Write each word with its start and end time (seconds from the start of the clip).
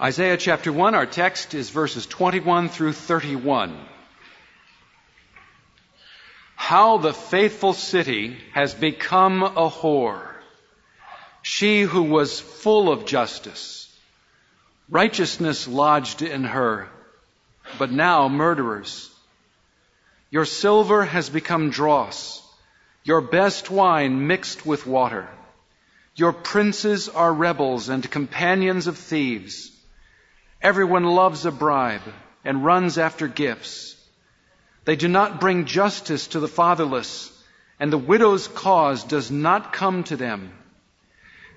Isaiah 0.00 0.36
chapter 0.36 0.72
1, 0.72 0.94
our 0.94 1.06
text 1.06 1.54
is 1.54 1.70
verses 1.70 2.06
21 2.06 2.68
through 2.68 2.92
31. 2.92 3.76
How 6.54 6.98
the 6.98 7.12
faithful 7.12 7.72
city 7.72 8.36
has 8.52 8.74
become 8.74 9.42
a 9.42 9.68
whore. 9.68 10.24
She 11.42 11.82
who 11.82 12.04
was 12.04 12.38
full 12.38 12.92
of 12.92 13.06
justice, 13.06 13.92
righteousness 14.88 15.66
lodged 15.66 16.22
in 16.22 16.44
her, 16.44 16.88
but 17.76 17.90
now 17.90 18.28
murderers. 18.28 19.10
Your 20.30 20.44
silver 20.44 21.06
has 21.06 21.28
become 21.28 21.70
dross, 21.70 22.40
your 23.02 23.20
best 23.20 23.68
wine 23.68 24.28
mixed 24.28 24.64
with 24.64 24.86
water. 24.86 25.28
Your 26.14 26.32
princes 26.32 27.08
are 27.08 27.34
rebels 27.34 27.88
and 27.88 28.08
companions 28.08 28.86
of 28.86 28.96
thieves. 28.96 29.72
Everyone 30.60 31.04
loves 31.04 31.46
a 31.46 31.52
bribe 31.52 32.02
and 32.44 32.64
runs 32.64 32.98
after 32.98 33.28
gifts. 33.28 33.94
They 34.84 34.96
do 34.96 35.06
not 35.06 35.40
bring 35.40 35.66
justice 35.66 36.28
to 36.28 36.40
the 36.40 36.48
fatherless, 36.48 37.32
and 37.78 37.92
the 37.92 37.98
widow's 37.98 38.48
cause 38.48 39.04
does 39.04 39.30
not 39.30 39.72
come 39.72 40.02
to 40.04 40.16
them. 40.16 40.52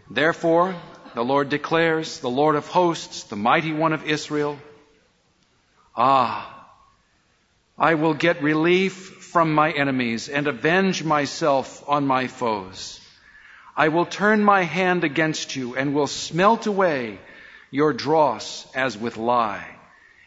Therefore, 0.09 0.76
the 1.16 1.23
Lord 1.23 1.50
declares, 1.50 2.20
the 2.20 2.30
Lord 2.30 2.56
of 2.56 2.68
hosts, 2.68 3.23
the 3.23 3.36
mighty 3.36 3.73
one 3.73 3.94
of 3.94 4.06
Israel, 4.06 4.59
Ah, 5.95 6.70
I 7.78 7.95
will 7.95 8.14
get 8.14 8.44
relief 8.44 8.94
from 9.31 9.56
my 9.56 9.72
enemies 9.72 10.30
and 10.30 10.48
avenge 10.48 11.04
myself 11.04 11.84
on 11.88 12.06
my 12.06 12.28
foes. 12.28 13.00
I 13.76 13.88
will 13.88 14.06
turn 14.06 14.44
my 14.44 14.64
hand 14.64 15.04
against 15.04 15.56
you 15.56 15.76
and 15.76 15.95
will 15.95 16.08
smelt 16.08 16.68
away 16.68 17.20
your 17.71 17.93
dross 17.93 18.67
as 18.75 18.98
with 18.98 19.17
lye, 19.17 19.66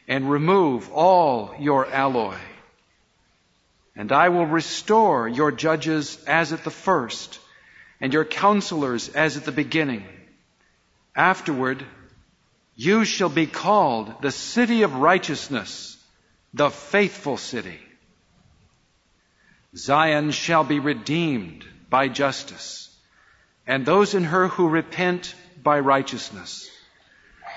and 0.08 0.30
remove 0.30 0.90
all 0.90 1.54
your 1.60 1.86
alloy. 1.86 2.38
And 3.94 4.10
I 4.10 4.30
will 4.30 4.46
restore 4.46 5.28
your 5.28 5.52
judges 5.52 6.22
as 6.26 6.52
at 6.52 6.64
the 6.64 6.70
first, 6.70 7.38
and 8.00 8.12
your 8.12 8.24
counselors 8.24 9.10
as 9.10 9.36
at 9.36 9.44
the 9.44 9.52
beginning. 9.52 10.04
Afterward, 11.14 11.84
you 12.74 13.04
shall 13.04 13.28
be 13.28 13.46
called 13.46 14.20
the 14.20 14.32
city 14.32 14.82
of 14.82 14.96
righteousness, 14.96 15.96
the 16.54 16.70
faithful 16.70 17.36
city. 17.36 17.78
Zion 19.76 20.30
shall 20.30 20.64
be 20.64 20.78
redeemed 20.78 21.64
by 21.90 22.08
justice, 22.08 22.94
and 23.66 23.84
those 23.84 24.14
in 24.14 24.24
her 24.24 24.48
who 24.48 24.68
repent 24.68 25.34
by 25.62 25.78
righteousness. 25.78 26.68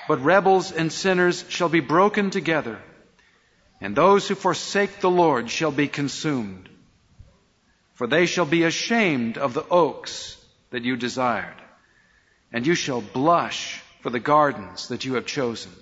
But 0.08 0.24
rebels 0.24 0.72
and 0.72 0.90
sinners 0.90 1.44
shall 1.50 1.68
be 1.68 1.80
broken 1.80 2.30
together, 2.30 2.78
and 3.78 3.94
those 3.94 4.26
who 4.26 4.34
forsake 4.34 5.00
the 5.00 5.10
Lord 5.10 5.50
shall 5.50 5.70
be 5.70 5.86
consumed. 5.86 6.70
For 7.92 8.06
they 8.06 8.24
shall 8.24 8.46
be 8.46 8.62
ashamed 8.62 9.36
of 9.36 9.52
the 9.52 9.68
oaks 9.68 10.42
that 10.70 10.84
you 10.84 10.96
desired, 10.96 11.60
and 12.50 12.66
you 12.66 12.74
shall 12.74 13.02
blush 13.02 13.82
for 14.00 14.08
the 14.08 14.18
gardens 14.18 14.88
that 14.88 15.04
you 15.04 15.16
have 15.16 15.26
chosen. 15.26 15.72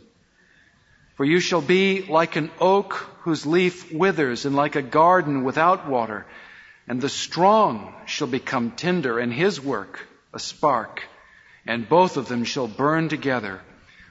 For 1.14 1.24
you 1.24 1.38
shall 1.38 1.62
be 1.62 2.02
like 2.02 2.34
an 2.34 2.50
oak 2.60 2.94
whose 3.20 3.46
leaf 3.46 3.92
withers, 3.92 4.44
and 4.44 4.56
like 4.56 4.74
a 4.74 4.82
garden 4.82 5.44
without 5.44 5.88
water, 5.88 6.26
and 6.88 7.00
the 7.00 7.08
strong 7.08 7.94
shall 8.06 8.26
become 8.26 8.72
tinder, 8.72 9.20
and 9.20 9.32
his 9.32 9.60
work 9.60 10.04
a 10.34 10.40
spark, 10.40 11.04
and 11.64 11.88
both 11.88 12.16
of 12.16 12.26
them 12.26 12.42
shall 12.42 12.66
burn 12.66 13.08
together 13.08 13.60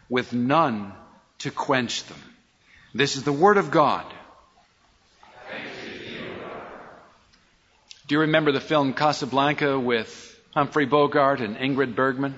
with 0.09 0.33
none 0.33 0.93
to 1.39 1.51
quench 1.51 2.03
them. 2.05 2.19
This 2.93 3.15
is 3.15 3.23
the 3.23 3.33
Word 3.33 3.57
of 3.57 3.71
God. 3.71 4.05
Do 8.07 8.13
you 8.13 8.21
remember 8.21 8.51
the 8.51 8.61
film 8.61 8.93
Casablanca 8.93 9.79
with 9.79 10.39
Humphrey 10.53 10.85
Bogart 10.85 11.41
and 11.41 11.57
Ingrid 11.57 11.95
Bergman? 11.95 12.35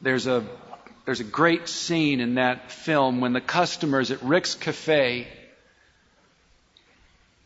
There's 0.00 0.26
a, 0.26 0.44
there's 1.04 1.20
a 1.20 1.24
great 1.24 1.68
scene 1.68 2.20
in 2.20 2.34
that 2.34 2.72
film 2.72 3.20
when 3.20 3.32
the 3.32 3.40
customers 3.40 4.10
at 4.10 4.20
Rick's 4.22 4.56
Cafe 4.56 5.28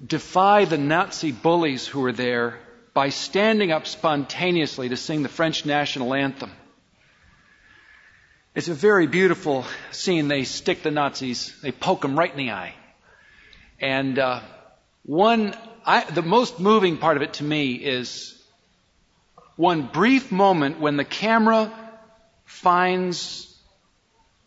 defy 0.04 0.64
the 0.64 0.78
Nazi 0.78 1.32
bullies 1.32 1.86
who 1.86 2.04
are 2.04 2.12
there 2.12 2.58
by 2.94 3.10
standing 3.10 3.70
up 3.70 3.86
spontaneously 3.86 4.88
to 4.88 4.96
sing 4.96 5.22
the 5.22 5.28
French 5.28 5.66
national 5.66 6.14
anthem. 6.14 6.50
It's 8.54 8.68
a 8.68 8.74
very 8.74 9.06
beautiful 9.06 9.64
scene. 9.90 10.28
They 10.28 10.44
stick 10.44 10.82
the 10.82 10.90
Nazis, 10.90 11.54
they 11.62 11.72
poke 11.72 12.02
them 12.02 12.18
right 12.18 12.30
in 12.30 12.36
the 12.36 12.50
eye. 12.52 12.74
And 13.80 14.18
uh, 14.18 14.40
one, 15.04 15.54
I, 15.84 16.02
the 16.04 16.22
most 16.22 16.58
moving 16.58 16.96
part 16.96 17.16
of 17.16 17.22
it 17.22 17.34
to 17.34 17.44
me 17.44 17.74
is 17.74 18.34
one 19.56 19.82
brief 19.82 20.32
moment 20.32 20.80
when 20.80 20.96
the 20.96 21.04
camera 21.04 21.72
finds 22.44 23.44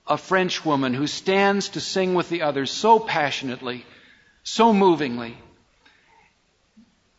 a 0.07 0.17
French 0.17 0.66
woman 0.66 0.94
who 0.94 1.07
stands 1.07 1.69
to 1.69 1.79
sing 1.79 2.13
with 2.13 2.28
the 2.29 2.41
others 2.41 2.72
so 2.72 3.00
passionately, 3.00 3.85
so 4.44 4.73
movingly. 4.73 5.38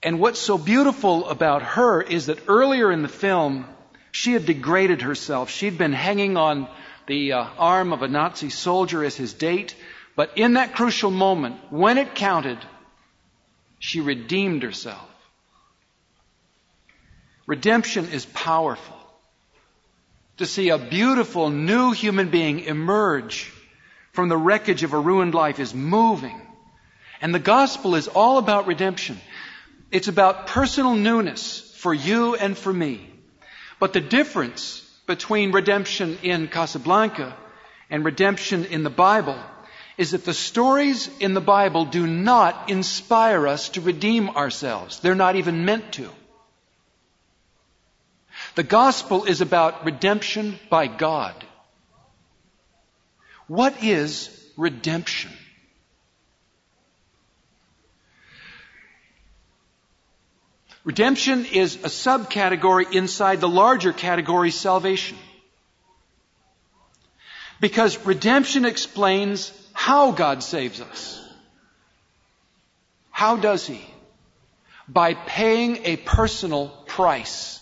And 0.02 0.18
what's 0.18 0.40
so 0.40 0.58
beautiful 0.58 1.28
about 1.28 1.62
her 1.62 2.02
is 2.02 2.26
that 2.26 2.40
earlier 2.48 2.90
in 2.90 3.02
the 3.02 3.08
film, 3.08 3.66
she 4.12 4.34
had 4.34 4.44
degraded 4.46 5.02
herself. 5.02 5.50
She'd 5.50 5.78
been 5.78 5.94
hanging 5.94 6.36
on 6.36 6.68
the 7.06 7.32
uh, 7.32 7.46
arm 7.58 7.92
of 7.92 8.02
a 8.02 8.08
Nazi 8.08 8.50
soldier 8.50 9.02
as 9.02 9.16
his 9.16 9.32
date. 9.32 9.74
But 10.14 10.36
in 10.36 10.54
that 10.54 10.74
crucial 10.74 11.10
moment, 11.10 11.56
when 11.70 11.96
it 11.96 12.14
counted, 12.14 12.58
she 13.78 14.00
redeemed 14.00 14.62
herself. 14.62 15.08
Redemption 17.46 18.08
is 18.10 18.26
powerful. 18.26 18.96
To 20.36 20.46
see 20.46 20.68
a 20.68 20.78
beautiful 20.78 21.50
new 21.50 21.92
human 21.92 22.28
being 22.28 22.60
emerge 22.60 23.50
from 24.12 24.28
the 24.28 24.36
wreckage 24.36 24.82
of 24.82 24.92
a 24.92 24.98
ruined 24.98 25.34
life 25.34 25.58
is 25.58 25.74
moving. 25.74 26.40
And 27.22 27.34
the 27.34 27.38
gospel 27.38 27.94
is 27.94 28.08
all 28.08 28.38
about 28.38 28.66
redemption. 28.66 29.18
It's 29.90 30.08
about 30.08 30.48
personal 30.48 30.94
newness 30.94 31.60
for 31.76 31.94
you 31.94 32.34
and 32.34 32.56
for 32.56 32.72
me. 32.72 33.11
But 33.82 33.94
the 33.94 34.00
difference 34.00 34.80
between 35.08 35.50
redemption 35.50 36.16
in 36.22 36.46
Casablanca 36.46 37.36
and 37.90 38.04
redemption 38.04 38.64
in 38.66 38.84
the 38.84 38.90
Bible 38.90 39.36
is 39.98 40.12
that 40.12 40.24
the 40.24 40.32
stories 40.32 41.10
in 41.18 41.34
the 41.34 41.40
Bible 41.40 41.86
do 41.86 42.06
not 42.06 42.70
inspire 42.70 43.48
us 43.48 43.70
to 43.70 43.80
redeem 43.80 44.28
ourselves. 44.28 45.00
They're 45.00 45.16
not 45.16 45.34
even 45.34 45.64
meant 45.64 45.94
to. 45.94 46.08
The 48.54 48.62
gospel 48.62 49.24
is 49.24 49.40
about 49.40 49.84
redemption 49.84 50.60
by 50.70 50.86
God. 50.86 51.34
What 53.48 53.82
is 53.82 54.30
redemption? 54.56 55.32
Redemption 60.84 61.46
is 61.46 61.76
a 61.76 61.88
subcategory 61.88 62.92
inside 62.92 63.40
the 63.40 63.48
larger 63.48 63.92
category 63.92 64.50
salvation. 64.50 65.16
Because 67.60 68.04
redemption 68.04 68.64
explains 68.64 69.52
how 69.72 70.10
God 70.10 70.42
saves 70.42 70.80
us. 70.80 71.22
How 73.10 73.36
does 73.36 73.64
He? 73.64 73.80
By 74.88 75.14
paying 75.14 75.78
a 75.84 75.96
personal 75.96 76.68
price. 76.86 77.60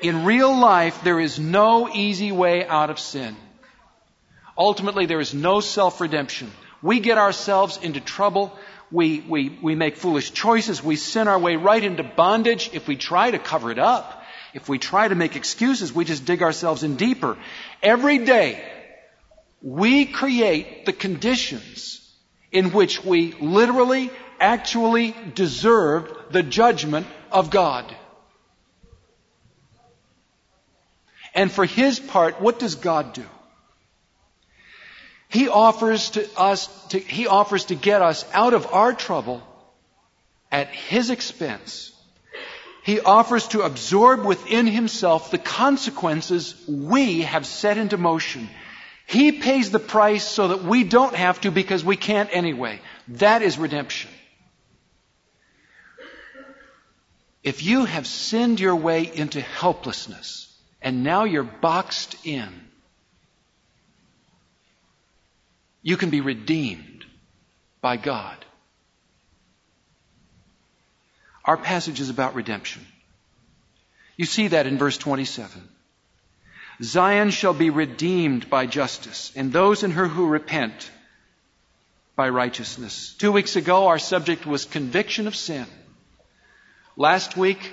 In 0.00 0.26
real 0.26 0.54
life, 0.54 1.02
there 1.02 1.18
is 1.18 1.38
no 1.38 1.88
easy 1.88 2.32
way 2.32 2.66
out 2.66 2.90
of 2.90 2.98
sin. 2.98 3.34
Ultimately, 4.58 5.06
there 5.06 5.20
is 5.20 5.32
no 5.32 5.60
self-redemption. 5.60 6.52
We 6.82 7.00
get 7.00 7.16
ourselves 7.16 7.78
into 7.78 8.00
trouble 8.00 8.52
we, 8.90 9.20
we, 9.20 9.58
we 9.62 9.74
make 9.74 9.96
foolish 9.96 10.32
choices. 10.32 10.82
We 10.82 10.96
sin 10.96 11.28
our 11.28 11.38
way 11.38 11.56
right 11.56 11.82
into 11.82 12.02
bondage. 12.02 12.70
If 12.72 12.86
we 12.86 12.96
try 12.96 13.30
to 13.30 13.38
cover 13.38 13.70
it 13.70 13.78
up, 13.78 14.22
if 14.54 14.68
we 14.68 14.78
try 14.78 15.06
to 15.08 15.14
make 15.14 15.36
excuses, 15.36 15.92
we 15.92 16.04
just 16.04 16.24
dig 16.24 16.42
ourselves 16.42 16.82
in 16.82 16.96
deeper. 16.96 17.36
Every 17.82 18.18
day, 18.18 18.64
we 19.60 20.06
create 20.06 20.86
the 20.86 20.92
conditions 20.92 22.00
in 22.52 22.70
which 22.72 23.04
we 23.04 23.32
literally, 23.32 24.10
actually 24.40 25.14
deserve 25.34 26.10
the 26.30 26.42
judgment 26.42 27.06
of 27.30 27.50
God. 27.50 27.94
And 31.34 31.52
for 31.52 31.66
His 31.66 32.00
part, 32.00 32.40
what 32.40 32.58
does 32.58 32.76
God 32.76 33.12
do? 33.12 33.26
He 35.28 35.48
offers 35.48 36.10
to 36.10 36.28
us, 36.38 36.68
to, 36.88 36.98
He 36.98 37.26
offers 37.26 37.66
to 37.66 37.74
get 37.74 38.02
us 38.02 38.24
out 38.32 38.54
of 38.54 38.72
our 38.72 38.92
trouble 38.92 39.42
at 40.50 40.68
His 40.68 41.10
expense. 41.10 41.92
He 42.86 43.00
offers 43.00 43.48
to 43.48 43.62
absorb 43.62 44.24
within 44.24 44.68
himself 44.68 45.32
the 45.32 45.38
consequences 45.38 46.54
we 46.68 47.22
have 47.22 47.44
set 47.44 47.78
into 47.78 47.96
motion. 47.96 48.48
He 49.08 49.32
pays 49.32 49.72
the 49.72 49.80
price 49.80 50.24
so 50.24 50.46
that 50.46 50.62
we 50.62 50.84
don't 50.84 51.16
have 51.16 51.40
to 51.40 51.50
because 51.50 51.84
we 51.84 51.96
can't 51.96 52.30
anyway. 52.32 52.80
That 53.08 53.42
is 53.42 53.58
redemption. 53.58 54.10
If 57.42 57.64
you 57.64 57.86
have 57.86 58.06
sinned 58.06 58.60
your 58.60 58.76
way 58.76 59.02
into 59.12 59.40
helplessness 59.40 60.56
and 60.80 61.02
now 61.02 61.24
you're 61.24 61.42
boxed 61.42 62.14
in, 62.24 62.65
you 65.86 65.96
can 65.96 66.10
be 66.10 66.20
redeemed 66.20 67.04
by 67.80 67.96
God. 67.96 68.44
Our 71.44 71.56
passage 71.56 72.00
is 72.00 72.10
about 72.10 72.34
redemption. 72.34 72.84
You 74.16 74.26
see 74.26 74.48
that 74.48 74.66
in 74.66 74.78
verse 74.78 74.98
27. 74.98 75.62
Zion 76.82 77.30
shall 77.30 77.54
be 77.54 77.70
redeemed 77.70 78.50
by 78.50 78.66
justice, 78.66 79.30
and 79.36 79.52
those 79.52 79.84
in 79.84 79.92
her 79.92 80.08
who 80.08 80.26
repent 80.26 80.90
by 82.16 82.30
righteousness. 82.30 83.14
Two 83.16 83.30
weeks 83.30 83.54
ago, 83.54 83.86
our 83.86 84.00
subject 84.00 84.44
was 84.44 84.64
conviction 84.64 85.28
of 85.28 85.36
sin. 85.36 85.66
Last 86.96 87.36
week, 87.36 87.70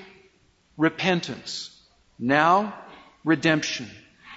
repentance. 0.77 1.75
Now, 2.19 2.75
redemption. 3.25 3.89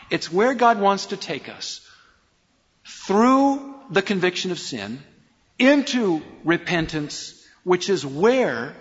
It's 0.08 0.32
where 0.32 0.54
God 0.54 0.80
wants 0.80 1.06
to 1.06 1.18
take 1.18 1.50
us. 1.50 1.82
Through 2.86 3.65
the 3.90 4.02
conviction 4.02 4.50
of 4.50 4.58
sin, 4.58 5.02
into 5.58 6.22
repentance, 6.44 7.46
which 7.64 7.88
is 7.88 8.04
where 8.04 8.74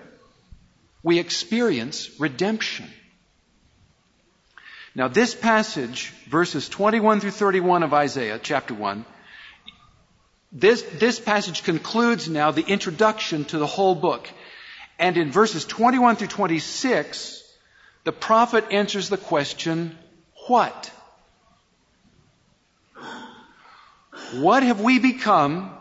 we 1.04 1.20
experience 1.20 2.20
redemption. 2.20 2.88
Now, 4.96 5.10
this 5.10 5.36
passage, 5.36 6.14
verses 6.28 6.70
21 6.70 7.20
through 7.20 7.32
31 7.32 7.84
of 7.84 7.94
Isaiah, 7.94 8.40
chapter 8.42 8.74
1, 8.74 9.06
this, 10.52 10.82
this 10.84 11.20
passage 11.20 11.64
concludes 11.64 12.30
now 12.30 12.52
the 12.52 12.66
introduction 12.66 13.44
to 13.46 13.58
the 13.58 13.68
whole 13.68 13.94
book. 13.94 14.30
And 14.98 15.18
in 15.18 15.32
verses 15.32 15.66
21 15.66 16.16
through 16.16 16.30
26, 16.30 17.44
the 18.06 18.14
prophet 18.14 18.66
answers 18.72 19.10
the 19.10 19.18
question, 19.18 19.98
what? 20.48 20.92
What 24.34 24.64
have 24.64 24.82
we 24.82 25.00
become 25.00 25.72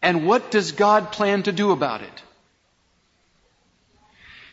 and 0.00 0.26
what 0.26 0.50
does 0.50 0.72
God 0.72 1.12
plan 1.12 1.44
to 1.44 1.52
do 1.52 1.70
about 1.70 2.02
it? 2.02 2.22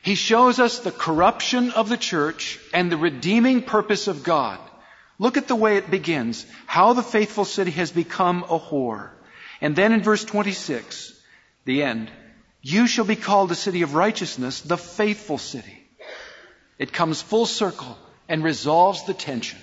He 0.02 0.16
shows 0.16 0.60
us 0.60 0.80
the 0.80 0.92
corruption 0.92 1.72
of 1.72 1.90
the 1.90 1.98
church 1.98 2.60
and 2.74 2.92
the 2.92 2.98
redeeming 2.98 3.64
purpose 3.64 4.08
of 4.08 4.24
God. 4.24 4.60
Look 5.18 5.36
at 5.36 5.48
the 5.48 5.56
way 5.56 5.76
it 5.78 5.92
begins. 5.92 6.46
How 6.66 6.94
the 6.94 7.04
faithful 7.04 7.46
city 7.46 7.72
has 7.72 7.92
become 7.92 8.44
a 8.44 8.60
whore. 8.60 9.10
And 9.60 9.76
then 9.76 9.92
in 9.92 10.02
verse 10.02 10.24
26, 10.24 11.14
the 11.66 11.84
end, 11.84 12.10
you 12.62 12.88
shall 12.88 13.06
be 13.06 13.18
called 13.18 13.50
the 13.50 13.56
city 13.56 13.82
of 13.82 13.94
righteousness, 13.94 14.62
the 14.62 14.78
faithful 14.78 15.38
city. 15.38 15.78
It 16.78 16.94
comes 16.94 17.22
full 17.22 17.46
circle 17.46 17.98
and 18.30 18.44
resolves 18.44 19.04
the 19.04 19.14
tension. 19.14 19.60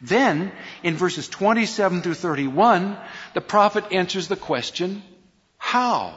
Then, 0.00 0.52
in 0.82 0.96
verses 0.96 1.28
27 1.28 2.02
through 2.02 2.14
31, 2.14 2.96
the 3.34 3.40
prophet 3.40 3.92
answers 3.92 4.28
the 4.28 4.36
question, 4.36 5.02
how? 5.56 6.14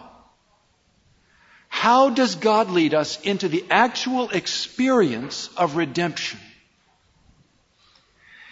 How 1.69 2.09
does 2.09 2.35
God 2.35 2.69
lead 2.69 2.93
us 2.93 3.21
into 3.21 3.47
the 3.47 3.63
actual 3.69 4.29
experience 4.31 5.49
of 5.55 5.75
redemption? 5.75 6.39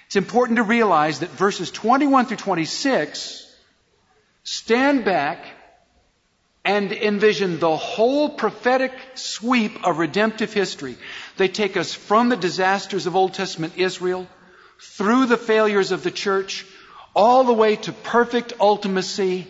It's 0.06 0.16
important 0.16 0.58
to 0.58 0.64
realize 0.64 1.20
that 1.20 1.30
verses 1.32 1.70
21 1.72 2.28
through 2.28 2.38
26 2.38 3.44
stand 4.44 5.04
back 5.04 5.46
and 6.64 6.92
envision 6.94 7.60
the 7.60 7.76
whole 7.76 8.30
prophetic 8.30 8.94
sweep 9.16 9.86
of 9.86 10.00
redemptive 10.00 10.54
history. 10.54 10.98
They 11.36 11.50
take 11.50 11.76
us 11.76 11.94
from 11.94 12.30
the 12.30 12.38
disasters 12.38 13.08
of 13.08 13.16
Old 13.16 13.34
Testament 13.34 13.74
Israel, 13.78 14.28
through 14.80 15.26
the 15.26 15.38
failures 15.38 15.92
of 15.92 16.04
the 16.04 16.12
church, 16.12 16.66
all 17.16 17.44
the 17.44 17.54
way 17.54 17.76
to 17.76 17.92
perfect 17.92 18.58
ultimacy 18.60 19.46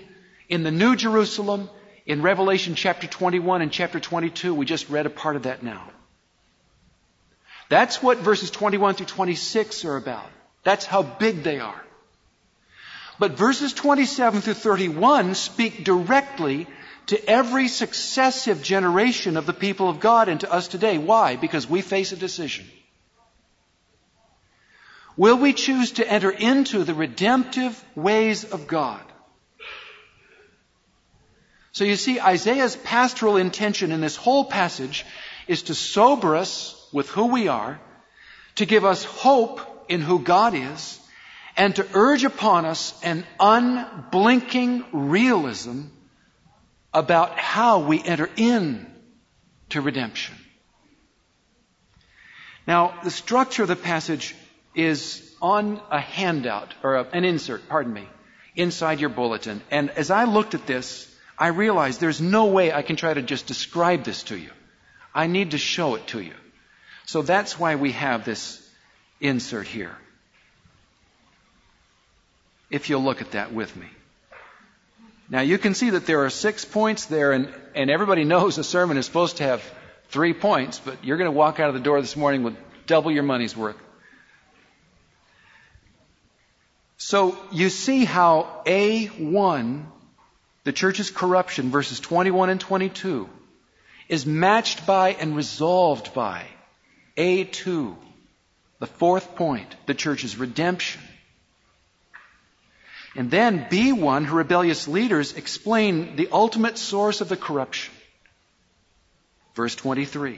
in 0.50 0.64
the 0.64 0.72
New 0.72 0.96
Jerusalem 0.96 1.70
in 2.06 2.22
Revelation 2.22 2.76
chapter 2.76 3.06
21 3.06 3.62
and 3.62 3.72
chapter 3.72 4.00
22, 4.00 4.54
we 4.56 4.66
just 4.66 4.90
read 4.90 5.06
a 5.06 5.10
part 5.10 5.36
of 5.36 5.44
that 5.44 5.62
now. 5.62 5.84
That's 7.70 8.02
what 8.02 8.20
verses 8.20 8.50
21 8.50 8.96
through 8.96 9.08
26 9.08 9.84
are 9.84 9.98
about. 9.98 10.30
That's 10.64 10.86
how 10.86 11.04
big 11.04 11.44
they 11.44 11.60
are. 11.60 11.84
But 13.20 13.32
verses 13.32 13.74
27 13.74 14.42
through 14.42 14.54
31 14.54 15.36
speak 15.36 15.84
directly 15.84 16.68
to 17.08 17.30
every 17.30 17.68
successive 17.68 18.62
generation 18.64 19.36
of 19.38 19.46
the 19.46 19.54
people 19.54 19.90
of 19.90 20.00
God 20.00 20.30
and 20.30 20.40
to 20.42 20.52
us 20.52 20.68
today. 20.68 20.98
Why? 20.98 21.36
Because 21.36 21.70
we 21.70 21.82
face 21.82 22.12
a 22.12 22.18
decision. 22.18 22.66
Will 25.18 25.38
we 25.38 25.54
choose 25.54 25.94
to 25.94 26.08
enter 26.08 26.30
into 26.30 26.84
the 26.84 26.94
redemptive 26.94 27.84
ways 27.96 28.44
of 28.46 28.68
God? 28.68 29.02
So 31.72 31.84
you 31.84 31.96
see, 31.96 32.20
Isaiah's 32.20 32.76
pastoral 32.76 33.38
intention 33.38 33.92
in 33.92 34.00
this 34.00 34.16
whole 34.16 34.46
passage 34.46 35.06
is 35.48 35.64
to 35.64 35.76
sober 35.76 36.36
us 36.36 36.76
with 36.94 37.10
who 37.10 37.28
we 37.28 37.48
are, 37.48 37.80
to 38.56 38.66
give 38.66 38.86
us 38.86 39.04
hope 39.04 39.86
in 39.90 40.02
who 40.02 40.20
God 40.20 40.54
is, 40.54 41.00
and 41.56 41.76
to 41.76 41.88
urge 41.94 42.24
upon 42.24 42.66
us 42.66 42.94
an 43.04 43.26
unblinking 43.40 44.86
realism 44.92 45.84
about 46.94 47.38
how 47.38 47.80
we 47.80 48.02
enter 48.04 48.30
in 48.38 48.86
to 49.70 49.82
redemption. 49.82 50.36
Now, 52.68 53.00
the 53.04 53.12
structure 53.12 53.64
of 53.64 53.70
the 53.70 53.76
passage 53.76 54.36
is 54.78 55.24
on 55.42 55.82
a 55.92 56.00
handout, 56.00 56.74
or 56.84 56.96
a, 56.96 57.04
an 57.12 57.26
insert, 57.26 57.68
pardon 57.68 57.92
me, 57.92 58.08
inside 58.56 59.00
your 59.00 59.10
bulletin. 59.10 59.62
And 59.72 59.90
as 59.90 60.12
I 60.12 60.26
looked 60.26 60.54
at 60.54 60.68
this, 60.68 61.14
I 61.38 61.48
realized 61.48 62.00
there's 62.00 62.22
no 62.22 62.46
way 62.46 62.72
I 62.72 62.84
can 62.84 62.96
try 62.96 63.14
to 63.14 63.22
just 63.22 63.48
describe 63.48 64.04
this 64.04 64.24
to 64.24 64.38
you. 64.38 64.52
I 65.14 65.26
need 65.28 65.52
to 65.52 65.58
show 65.58 65.96
it 65.96 66.08
to 66.08 66.22
you. 66.22 66.34
So 67.06 67.24
that's 67.24 67.60
why 67.60 67.76
we 67.76 67.94
have 67.94 68.24
this 68.24 68.64
insert 69.20 69.68
here. 69.68 69.96
If 72.70 72.90
you'll 72.90 73.04
look 73.04 73.22
at 73.22 73.32
that 73.32 73.54
with 73.54 73.76
me. 73.76 73.88
Now 75.30 75.42
you 75.42 75.58
can 75.58 75.74
see 75.74 75.90
that 75.92 76.06
there 76.06 76.24
are 76.26 76.30
six 76.30 76.66
points 76.66 77.06
there 77.06 77.32
and, 77.32 77.52
and 77.74 77.90
everybody 77.90 78.24
knows 78.34 78.60
a 78.60 78.64
sermon 78.64 78.98
is 78.98 79.08
supposed 79.08 79.38
to 79.38 79.44
have 79.44 79.64
three 80.10 80.34
points, 80.34 80.80
but 80.80 81.04
you're 81.04 81.18
going 81.18 81.32
to 81.32 81.38
walk 81.38 81.60
out 81.60 81.70
of 81.70 81.74
the 81.74 81.82
door 81.82 82.00
this 82.00 82.16
morning 82.16 82.44
with 82.44 82.56
double 82.86 83.12
your 83.12 83.24
money's 83.24 83.58
worth. 83.58 83.76
So 86.98 87.38
you 87.52 87.70
see 87.70 88.06
how 88.06 88.62
A1 88.66 89.86
the 90.68 90.74
church's 90.74 91.10
corruption, 91.10 91.72
verses 91.72 92.02
21 92.02 92.50
and 92.50 92.60
22, 92.60 93.30
is 94.10 94.26
matched 94.26 94.86
by 94.86 95.14
and 95.14 95.34
resolved 95.34 96.14
by 96.14 96.46
A2, 97.16 97.96
the 98.80 98.86
fourth 98.86 99.38
point, 99.38 99.74
the 99.86 99.94
church's 99.94 100.36
redemption. 100.38 101.02
And 103.16 103.32
then 103.32 103.66
B1, 103.72 104.26
her 104.26 104.36
rebellious 104.36 104.90
leaders 104.90 105.38
explain 105.38 106.18
the 106.18 106.28
ultimate 106.34 106.78
source 106.78 107.22
of 107.22 107.30
the 107.30 107.38
corruption. 107.38 107.94
Verse 109.56 109.74
23. 109.74 110.38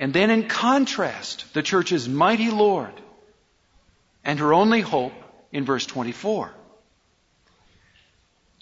And 0.00 0.12
then 0.12 0.32
in 0.32 0.48
contrast, 0.48 1.54
the 1.54 1.62
church's 1.62 2.08
mighty 2.08 2.50
Lord 2.50 2.92
and 4.24 4.40
her 4.40 4.52
only 4.52 4.80
hope 4.80 5.12
in 5.52 5.64
verse 5.64 5.86
24. 5.86 6.52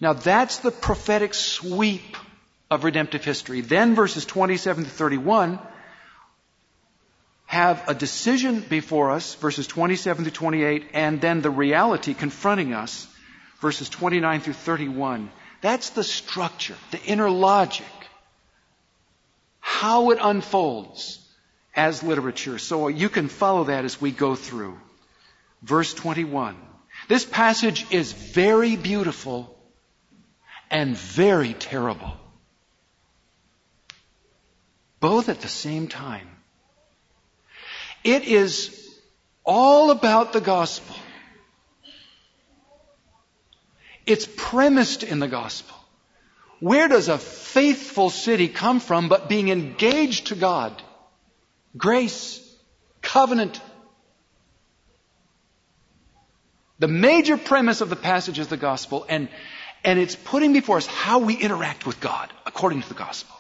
Now 0.00 0.12
that's 0.12 0.58
the 0.58 0.70
prophetic 0.70 1.34
sweep 1.34 2.16
of 2.70 2.84
redemptive 2.84 3.24
history. 3.24 3.60
Then 3.60 3.94
verses 3.94 4.24
27 4.24 4.84
to 4.84 4.90
31 4.90 5.58
have 7.46 7.88
a 7.88 7.94
decision 7.94 8.60
before 8.60 9.12
us, 9.12 9.34
verses 9.36 9.66
27 9.66 10.24
to 10.24 10.30
28, 10.30 10.90
and 10.92 11.20
then 11.20 11.40
the 11.40 11.50
reality 11.50 12.12
confronting 12.12 12.74
us, 12.74 13.06
verses 13.60 13.88
29 13.88 14.40
through 14.40 14.52
31. 14.52 15.30
That's 15.60 15.90
the 15.90 16.04
structure, 16.04 16.76
the 16.90 17.02
inner 17.02 17.30
logic, 17.30 17.86
how 19.60 20.10
it 20.10 20.18
unfolds 20.20 21.20
as 21.74 22.02
literature. 22.02 22.58
So 22.58 22.88
you 22.88 23.08
can 23.08 23.28
follow 23.28 23.64
that 23.64 23.84
as 23.84 24.00
we 24.00 24.10
go 24.10 24.34
through. 24.34 24.78
Verse 25.62 25.94
21. 25.94 26.56
This 27.08 27.24
passage 27.24 27.86
is 27.90 28.12
very 28.12 28.76
beautiful 28.76 29.56
and 30.70 30.96
very 30.96 31.54
terrible. 31.54 32.16
both 35.00 35.28
at 35.28 35.40
the 35.40 35.48
same 35.48 35.88
time. 35.88 36.28
It 38.02 38.24
is 38.24 38.88
all 39.44 39.90
about 39.90 40.32
the 40.32 40.40
gospel. 40.40 40.96
It's 44.04 44.28
premised 44.36 45.02
in 45.02 45.18
the 45.18 45.28
gospel. 45.28 45.76
Where 46.60 46.88
does 46.88 47.08
a 47.08 47.18
faithful 47.18 48.10
city 48.10 48.48
come 48.48 48.80
from 48.80 49.08
but 49.08 49.28
being 49.28 49.48
engaged 49.48 50.28
to 50.28 50.36
God? 50.36 50.82
Grace, 51.76 52.40
covenant. 53.02 53.60
The 56.78 56.88
major 56.88 57.36
premise 57.36 57.80
of 57.80 57.88
the 57.88 57.96
passage 57.96 58.38
is 58.38 58.48
the 58.48 58.56
gospel, 58.56 59.06
and, 59.08 59.28
and 59.82 59.98
it's 59.98 60.16
putting 60.16 60.52
before 60.52 60.76
us 60.76 60.86
how 60.86 61.20
we 61.20 61.34
interact 61.34 61.86
with 61.86 62.00
God 62.00 62.30
according 62.44 62.82
to 62.82 62.88
the 62.88 62.94
gospel. 62.94 63.34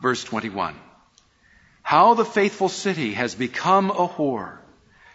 Verse 0.00 0.24
21. 0.24 0.74
How 1.82 2.14
the 2.14 2.24
faithful 2.24 2.70
city 2.70 3.12
has 3.12 3.34
become 3.34 3.90
a 3.90 4.08
whore, 4.08 4.58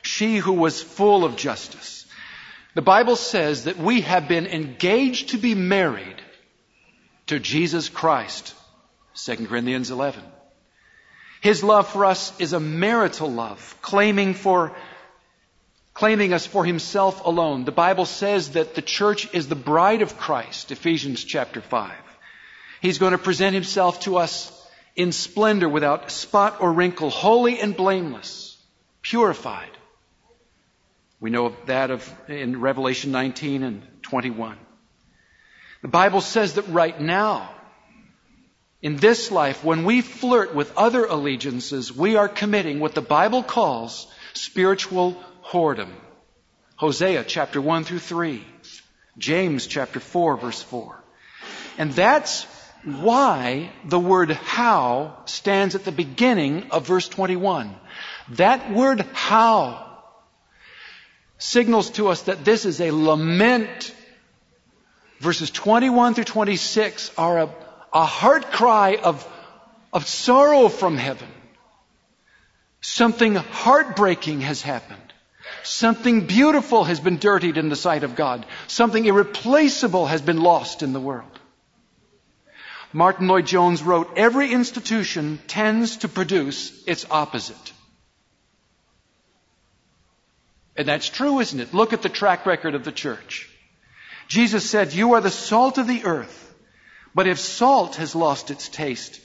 she 0.04 0.38
who 0.38 0.54
was 0.54 0.82
full 0.82 1.26
of 1.26 1.36
justice. 1.36 2.06
The 2.76 2.82
Bible 2.84 3.16
says 3.16 3.64
that 3.64 3.78
we 3.78 4.02
have 4.02 4.28
been 4.28 4.46
engaged 4.46 5.30
to 5.30 5.38
be 5.38 5.56
married 5.56 6.22
to 7.28 7.40
Jesus 7.40 7.90
Christ. 7.90 8.54
2 9.16 9.48
Corinthians 9.48 9.90
11. 9.90 10.24
His 11.42 11.64
love 11.64 11.88
for 11.88 12.06
us 12.06 12.40
is 12.40 12.54
a 12.54 12.60
marital 12.60 13.32
love, 13.32 13.76
claiming 13.82 14.34
for 14.34 14.76
claiming 16.00 16.32
us 16.32 16.46
for 16.46 16.64
himself 16.64 17.26
alone. 17.26 17.66
The 17.66 17.74
Bible 17.74 18.06
says 18.06 18.52
that 18.52 18.74
the 18.74 18.82
church 18.82 19.28
is 19.34 19.50
the 19.50 19.56
bride 19.56 20.02
of 20.02 20.18
Christ, 20.18 20.72
Ephesians 20.72 21.26
chapter 21.26 21.60
5. 21.60 21.92
He's 22.82 23.00
going 23.00 23.12
to 23.12 23.18
present 23.18 23.54
himself 23.54 24.00
to 24.02 24.16
us 24.16 24.50
in 24.96 25.12
splendor 25.12 25.68
without 25.68 26.10
spot 26.10 26.62
or 26.62 26.72
wrinkle, 26.72 27.10
holy 27.10 27.60
and 27.60 27.76
blameless, 27.76 28.58
purified. 29.02 29.72
We 31.20 31.32
know 31.32 31.54
that 31.66 31.92
of 31.92 32.16
in 32.30 32.62
Revelation 32.62 33.12
19 33.12 33.64
and 33.64 33.86
21. 34.04 34.58
The 35.82 35.90
Bible 35.90 36.22
says 36.22 36.54
that 36.54 36.70
right 36.70 36.98
now, 36.98 37.54
in 38.82 38.96
this 38.96 39.32
life, 39.32 39.66
when 39.66 39.84
we 39.84 40.00
flirt 40.00 40.56
with 40.56 40.78
other 40.78 41.04
allegiances, 41.04 41.94
we 41.94 42.16
are 42.16 42.30
committing 42.30 42.80
what 42.80 42.96
the 42.96 43.02
Bible 43.02 43.44
calls 43.44 44.08
spiritual 44.32 45.22
whoredom. 45.50 45.92
Hosea 46.76 47.24
chapter 47.24 47.62
1 47.62 47.84
through 47.84 48.00
3. 48.00 48.46
James 49.18 49.68
chapter 49.68 50.00
4 50.00 50.38
verse 50.38 50.62
4. 50.62 50.96
And 51.78 51.92
that's 51.92 52.46
why 52.84 53.72
the 53.86 54.00
word 54.00 54.32
how 54.32 55.18
stands 55.26 55.76
at 55.76 55.84
the 55.84 55.92
beginning 55.92 56.72
of 56.72 56.88
verse 56.88 57.08
21. 57.10 57.76
That 58.32 58.72
word 58.72 59.02
how 59.14 59.86
signals 61.38 61.90
to 61.92 62.10
us 62.10 62.24
that 62.24 62.46
this 62.46 62.66
is 62.66 62.80
a 62.80 62.92
lament. 62.92 63.96
Verses 65.20 65.50
21 65.50 66.14
through 66.14 66.24
26 66.26 67.12
are 67.18 67.40
a, 67.40 67.50
a 67.92 68.06
heart 68.06 68.52
cry 68.52 68.96
of, 68.96 69.28
of 69.92 70.08
sorrow 70.08 70.70
from 70.70 70.96
heaven. 70.96 71.28
Something 72.82 73.36
heartbreaking 73.36 74.42
has 74.42 74.62
happened. 74.62 75.09
Something 75.64 76.26
beautiful 76.26 76.84
has 76.84 77.00
been 77.00 77.18
dirtied 77.18 77.58
in 77.58 77.70
the 77.70 77.76
sight 77.76 78.04
of 78.04 78.16
God. 78.16 78.46
Something 78.68 79.06
irreplaceable 79.06 80.08
has 80.08 80.22
been 80.22 80.42
lost 80.42 80.84
in 80.84 80.94
the 80.94 81.00
world. 81.00 81.40
Martyn 82.92 83.28
Lloyd-Jones 83.28 83.84
wrote, 83.84 84.18
every 84.18 84.52
institution 84.52 85.40
tends 85.48 85.98
to 85.98 86.08
produce 86.08 86.84
its 86.86 87.06
opposite. 87.12 87.74
And 90.76 90.88
that's 90.88 91.10
true, 91.10 91.40
isn't 91.40 91.60
it? 91.60 91.74
Look 91.74 91.94
at 91.94 92.02
the 92.02 92.10
track 92.10 92.46
record 92.46 92.74
of 92.74 92.84
the 92.84 92.92
church. 92.92 93.50
Jesus 94.28 94.68
said, 94.68 94.94
you 94.94 95.14
are 95.14 95.22
the 95.22 95.30
salt 95.30 95.78
of 95.78 95.88
the 95.88 96.06
earth. 96.06 96.46
But 97.14 97.28
if 97.28 97.40
salt 97.40 97.96
has 97.98 98.16
lost 98.16 98.50
its 98.50 98.70
taste, 98.70 99.20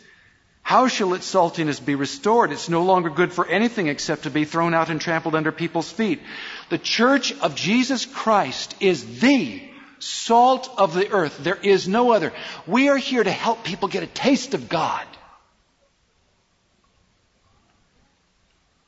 how 0.64 0.88
shall 0.88 1.12
its 1.12 1.30
saltiness 1.30 1.78
be 1.78 1.94
restored? 1.94 2.50
It's 2.50 2.71
no 2.71 2.85
longer 2.85 3.11
good 3.11 3.35
for 3.35 3.47
anything 3.47 3.88
except 3.88 4.23
to 4.23 4.30
be 4.30 4.47
thrown 4.47 4.73
out 4.73 4.88
and 4.88 4.99
trampled 4.99 5.35
under 5.35 5.52
people's 5.52 5.92
feet. 5.92 6.23
The 6.71 6.78
church 6.78 7.38
of 7.40 7.54
Jesus 7.54 8.06
Christ 8.06 8.75
is 8.80 9.21
the 9.21 9.62
salt 9.99 10.71
of 10.78 10.94
the 10.94 11.11
earth. 11.11 11.37
There 11.44 11.59
is 11.62 11.87
no 11.87 12.12
other. 12.12 12.33
We 12.66 12.88
are 12.88 12.97
here 12.97 13.23
to 13.23 13.30
help 13.30 13.62
people 13.62 13.88
get 13.88 14.04
a 14.04 14.06
taste 14.06 14.54
of 14.54 14.71
God. 14.71 15.06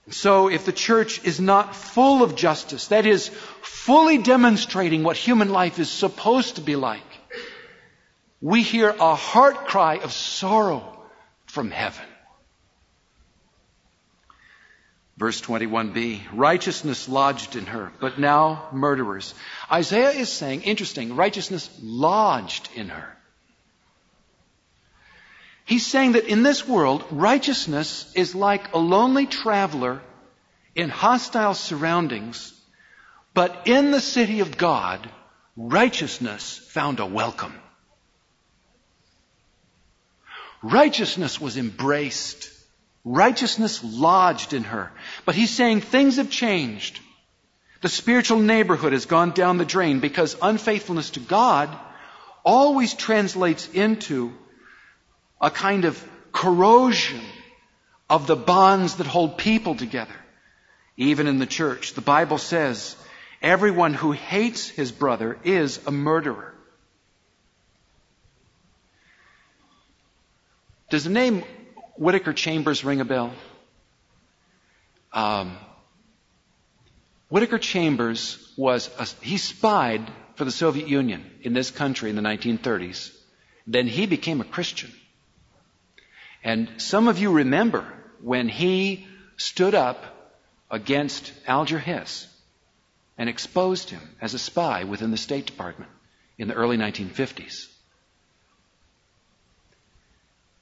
So 0.09 0.49
if 0.49 0.65
the 0.65 0.73
church 0.73 1.23
is 1.27 1.39
not 1.41 1.77
full 1.77 2.23
of 2.23 2.37
justice, 2.37 2.87
that 2.87 3.05
is, 3.05 3.29
fully 3.61 4.17
demonstrating 4.17 5.03
what 5.03 5.19
human 5.19 5.51
life 5.51 5.79
is 5.79 5.91
supposed 5.91 6.57
to 6.57 6.63
be 6.63 6.75
like, 6.75 7.03
we 8.41 8.63
hear 8.63 8.89
a 8.89 9.15
heart 9.15 9.67
cry 9.67 9.99
of 9.99 10.11
sorrow 10.11 10.96
from 11.57 11.71
heaven. 11.71 12.05
Verse 15.17 15.41
21b, 15.41 16.21
righteousness 16.35 17.09
lodged 17.09 17.57
in 17.57 17.65
her, 17.65 17.91
but 17.99 18.19
now 18.19 18.69
murderers. 18.73 19.33
Isaiah 19.73 20.11
is 20.11 20.31
saying, 20.31 20.65
interesting, 20.65 21.17
righteousness 21.17 21.71
lodged 21.83 22.69
in 22.75 22.91
her. 22.91 23.17
He's 25.65 25.87
saying 25.87 26.13
that 26.13 26.27
in 26.27 26.43
this 26.43 26.69
world, 26.69 27.07
righteousness 27.11 28.13
is 28.15 28.35
like 28.35 28.75
a 28.75 28.79
lonely 28.79 29.25
traveler 29.25 30.03
in 30.75 30.91
hostile 30.91 31.55
surroundings, 31.55 32.53
but 33.33 33.63
in 33.67 33.93
the 33.93 34.01
city 34.03 34.41
of 34.41 34.59
God, 34.59 35.09
righteousness 35.57 36.59
found 36.69 37.01
a 37.01 37.07
welcome. 37.07 37.55
Righteousness 40.63 41.41
was 41.41 41.57
embraced. 41.57 42.51
Righteousness 43.05 43.83
lodged 43.85 44.53
in 44.53 44.65
her. 44.65 44.91
But 45.25 45.35
he's 45.35 45.51
saying 45.51 45.81
things 45.81 46.17
have 46.17 46.31
changed. 46.31 47.01
The 47.83 47.89
spiritual 47.89 48.39
neighborhood 48.39 48.93
has 48.93 49.07
gone 49.07 49.31
down 49.31 49.59
the 49.59 49.65
drain 49.65 50.01
because 50.01 50.37
unfaithfulness 50.41 51.11
to 51.11 51.21
God 51.21 51.69
always 52.45 52.95
translates 52.95 53.69
into 53.69 54.33
a 55.41 55.51
kind 55.51 55.85
of 55.85 56.03
corrosion 56.33 57.21
of 58.09 58.27
the 58.27 58.37
bonds 58.37 58.97
that 58.97 59.07
hold 59.07 59.37
people 59.37 59.75
together. 59.75 60.15
Even 60.97 61.27
in 61.27 61.39
the 61.39 61.47
church, 61.47 61.93
the 61.93 62.01
Bible 62.01 62.39
says, 62.39 62.97
everyone 63.43 63.95
who 63.95 64.13
hates 64.13 64.69
his 64.69 64.91
brother 64.91 65.39
is 65.45 65.79
a 65.87 65.91
murderer. 65.91 66.56
Does 70.89 71.05
the 71.05 71.11
name 71.11 71.43
Whittaker 71.97 72.33
Chambers 72.33 72.85
ring 72.85 73.01
a 73.01 73.05
bell? 73.05 73.33
Um, 75.13 75.57
Whittaker 77.29 77.59
Chambers 77.59 78.53
was, 78.57 78.89
a, 78.99 79.07
he 79.25 79.37
spied 79.37 80.09
for 80.37 80.45
the 80.45 80.53
Soviet 80.53 80.89
Union 80.89 81.29
in 81.43 81.55
this 81.55 81.71
country 81.71 82.11
in 82.11 82.17
the 82.17 82.23
1930s. 82.23 83.13
Then 83.67 83.89
he 83.89 84.07
became 84.07 84.41
a 84.41 84.45
Christian. 84.45 84.93
And 86.45 86.71
some 86.77 87.09
of 87.09 87.19
you 87.19 87.33
remember 87.33 87.85
when 88.21 88.49
he 88.49 89.09
stood 89.37 89.75
up 89.75 90.05
against 90.71 91.33
Alger 91.47 91.81
Hiss 91.81 92.29
and 93.19 93.29
exposed 93.29 93.91
him 93.91 94.03
as 94.21 94.35
a 94.35 94.39
spy 94.39 94.85
within 94.85 95.11
the 95.11 95.17
State 95.17 95.47
Department 95.47 95.91
in 96.39 96.47
the 96.47 96.55
early 96.55 96.77
1950s. 96.77 97.67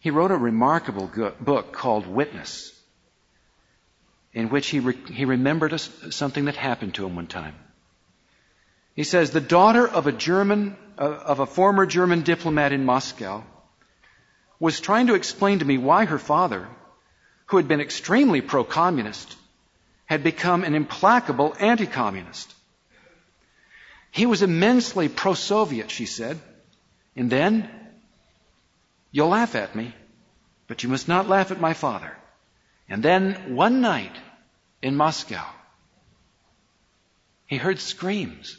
He 0.05 0.11
wrote 0.11 0.33
a 0.33 0.37
remarkable 0.37 1.11
book 1.41 1.73
called 1.73 2.07
Witness, 2.07 2.79
in 4.35 4.51
which 4.51 4.67
he, 4.69 4.81
re- 4.81 4.99
he 5.11 5.25
remembered 5.25 5.81
something 5.81 6.45
that 6.45 6.57
happened 6.57 6.93
to 6.97 7.07
him 7.07 7.17
one 7.17 7.27
time. 7.27 7.55
He 8.95 9.05
says, 9.05 9.31
the 9.31 9.41
daughter 9.41 9.89
of 9.89 10.07
a 10.07 10.13
German, 10.13 10.77
uh, 10.99 11.05
of 11.05 11.41
a 11.41 11.47
former 11.47 11.87
German 11.87 12.21
diplomat 12.21 12.75
in 12.75 12.85
Moscow, 12.85 13.45
was 14.61 14.79
trying 14.79 15.07
to 15.07 15.15
explain 15.15 15.61
to 15.61 15.65
me 15.65 15.79
why 15.79 16.05
her 16.05 16.19
father, 16.19 16.69
who 17.47 17.57
had 17.57 17.67
been 17.67 17.81
extremely 17.81 18.43
pro-communist, 18.43 19.35
had 20.05 20.23
become 20.23 20.65
an 20.65 20.75
implacable 20.75 21.57
anti-communist. 21.59 22.53
He 24.11 24.27
was 24.27 24.43
immensely 24.43 25.09
pro-Soviet, 25.09 25.91
she 25.91 26.05
said. 26.05 26.39
And 27.17 27.31
then 27.31 27.71
You'll 29.15 29.29
laugh 29.29 29.55
at 29.55 29.77
me, 29.77 29.95
but 30.67 30.83
you 30.83 30.89
must 30.89 31.07
not 31.07 31.29
laugh 31.29 31.53
at 31.53 31.61
my 31.61 31.73
father. 31.73 32.17
And 32.89 33.01
then 33.01 33.55
one 33.55 33.81
night 33.81 34.17
in 34.83 34.97
Moscow, 34.97 35.47
he 37.47 37.57
heard 37.57 37.79
screams. 37.79 38.59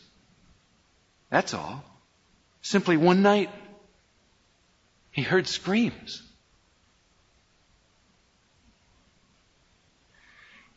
That's 1.30 1.54
all. 1.54 1.84
Simply 2.62 2.96
one 2.96 3.22
night, 3.22 3.50
he 5.12 5.24
heard 5.24 5.46
screams. 5.50 6.24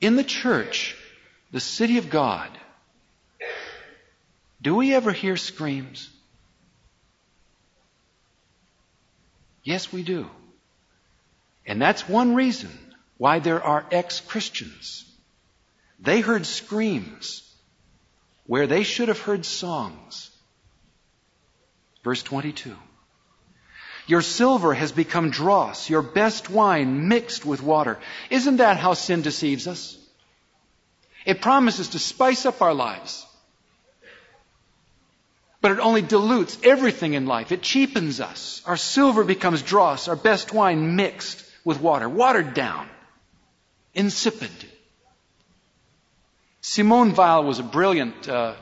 In 0.00 0.16
the 0.16 0.24
church, 0.24 0.96
the 1.52 1.60
city 1.60 1.98
of 1.98 2.10
God, 2.10 2.50
do 4.60 4.74
we 4.74 4.92
ever 4.92 5.12
hear 5.12 5.36
screams? 5.36 6.10
Yes, 9.68 9.92
we 9.92 10.02
do. 10.02 10.30
And 11.66 11.82
that's 11.82 12.08
one 12.08 12.34
reason 12.34 12.70
why 13.18 13.38
there 13.38 13.62
are 13.62 13.84
ex-Christians. 13.92 15.04
They 16.00 16.22
heard 16.22 16.46
screams 16.46 17.42
where 18.46 18.66
they 18.66 18.82
should 18.82 19.08
have 19.08 19.20
heard 19.20 19.44
songs. 19.44 20.30
Verse 22.02 22.22
22. 22.22 22.74
Your 24.06 24.22
silver 24.22 24.72
has 24.72 24.90
become 24.90 25.28
dross, 25.28 25.90
your 25.90 26.00
best 26.00 26.48
wine 26.48 27.06
mixed 27.08 27.44
with 27.44 27.62
water. 27.62 27.98
Isn't 28.30 28.56
that 28.64 28.78
how 28.78 28.94
sin 28.94 29.20
deceives 29.20 29.68
us? 29.68 29.98
It 31.26 31.42
promises 31.42 31.88
to 31.90 31.98
spice 31.98 32.46
up 32.46 32.62
our 32.62 32.72
lives. 32.72 33.26
But 35.60 35.72
it 35.72 35.80
only 35.80 36.02
dilutes 36.02 36.58
everything 36.62 37.14
in 37.14 37.26
life. 37.26 37.50
It 37.50 37.62
cheapens 37.62 38.20
us. 38.20 38.62
Our 38.64 38.76
silver 38.76 39.24
becomes 39.24 39.62
dross, 39.62 40.08
our 40.08 40.16
best 40.16 40.52
wine 40.52 40.94
mixed 40.94 41.44
with 41.64 41.80
water, 41.80 42.08
watered 42.08 42.54
down, 42.54 42.88
insipid. 43.92 44.50
Simone 46.60 47.14
Weil 47.14 47.44
was 47.44 47.58
a 47.58 47.64
brilliant 47.64 48.28
uh, 48.28 48.54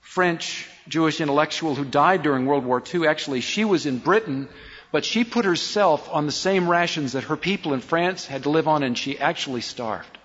French 0.00 0.68
Jewish 0.88 1.20
intellectual 1.20 1.74
who 1.74 1.84
died 1.84 2.22
during 2.22 2.46
World 2.46 2.64
War 2.64 2.82
II. 2.92 3.06
Actually, 3.06 3.40
she 3.40 3.64
was 3.64 3.86
in 3.86 3.98
Britain 3.98 4.48
but 4.92 5.04
she 5.04 5.24
put 5.24 5.44
herself 5.44 6.08
on 6.10 6.26
the 6.26 6.32
same 6.32 6.68
rations 6.70 7.12
that 7.12 7.24
her 7.24 7.36
people 7.36 7.74
in 7.74 7.80
France 7.80 8.26
had 8.26 8.44
to 8.44 8.50
live 8.50 8.68
on, 8.68 8.82
and 8.82 8.96
she 8.96 9.18
actually 9.18 9.60
starved. 9.60 10.18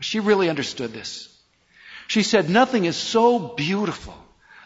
She 0.00 0.20
really 0.20 0.48
understood 0.48 0.92
this. 0.92 1.28
She 2.12 2.22
said, 2.22 2.50
Nothing 2.50 2.84
is 2.84 2.98
so 2.98 3.38
beautiful, 3.38 4.14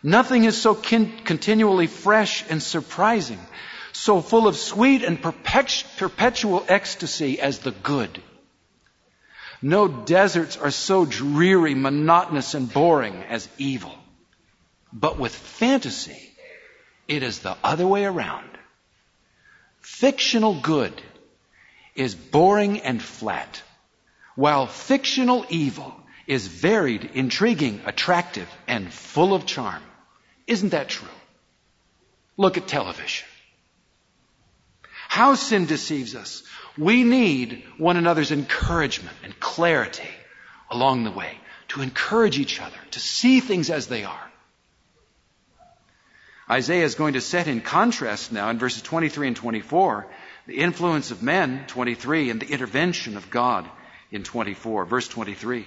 nothing 0.02 0.42
is 0.42 0.60
so 0.60 0.74
kin- 0.74 1.20
continually 1.22 1.86
fresh 1.86 2.44
and 2.50 2.60
surprising, 2.60 3.38
so 3.92 4.20
full 4.20 4.48
of 4.48 4.56
sweet 4.56 5.04
and 5.04 5.22
perpetual 5.22 6.64
ecstasy 6.66 7.40
as 7.40 7.60
the 7.60 7.70
good. 7.70 8.20
No 9.62 9.86
deserts 9.86 10.56
are 10.56 10.72
so 10.72 11.04
dreary, 11.04 11.76
monotonous, 11.76 12.54
and 12.54 12.72
boring 12.72 13.22
as 13.28 13.48
evil. 13.58 13.96
But 14.92 15.16
with 15.16 15.32
fantasy, 15.32 16.32
it 17.06 17.22
is 17.22 17.38
the 17.38 17.56
other 17.62 17.86
way 17.86 18.04
around. 18.04 18.50
Fictional 19.82 20.60
good 20.60 21.00
is 21.94 22.16
boring 22.16 22.80
and 22.80 23.00
flat, 23.00 23.62
while 24.34 24.66
fictional 24.66 25.46
evil 25.48 25.94
is 26.26 26.46
varied, 26.46 27.10
intriguing, 27.14 27.80
attractive, 27.86 28.48
and 28.66 28.92
full 28.92 29.34
of 29.34 29.46
charm. 29.46 29.82
Isn't 30.46 30.70
that 30.70 30.88
true? 30.88 31.08
Look 32.36 32.56
at 32.56 32.66
television. 32.66 33.26
How 35.08 35.34
sin 35.34 35.66
deceives 35.66 36.14
us. 36.14 36.42
We 36.76 37.04
need 37.04 37.64
one 37.78 37.96
another's 37.96 38.32
encouragement 38.32 39.16
and 39.22 39.38
clarity 39.40 40.10
along 40.70 41.04
the 41.04 41.10
way 41.10 41.38
to 41.68 41.80
encourage 41.80 42.38
each 42.38 42.60
other, 42.60 42.76
to 42.90 43.00
see 43.00 43.40
things 43.40 43.70
as 43.70 43.86
they 43.86 44.04
are. 44.04 44.30
Isaiah 46.48 46.84
is 46.84 46.94
going 46.94 47.14
to 47.14 47.20
set 47.20 47.48
in 47.48 47.60
contrast 47.60 48.30
now 48.30 48.50
in 48.50 48.58
verses 48.58 48.82
23 48.82 49.28
and 49.28 49.36
24 49.36 50.06
the 50.46 50.58
influence 50.58 51.10
of 51.10 51.22
men, 51.22 51.64
23, 51.66 52.30
and 52.30 52.40
the 52.40 52.52
intervention 52.52 53.16
of 53.16 53.30
God 53.30 53.68
in 54.12 54.22
24. 54.22 54.84
Verse 54.84 55.08
23. 55.08 55.66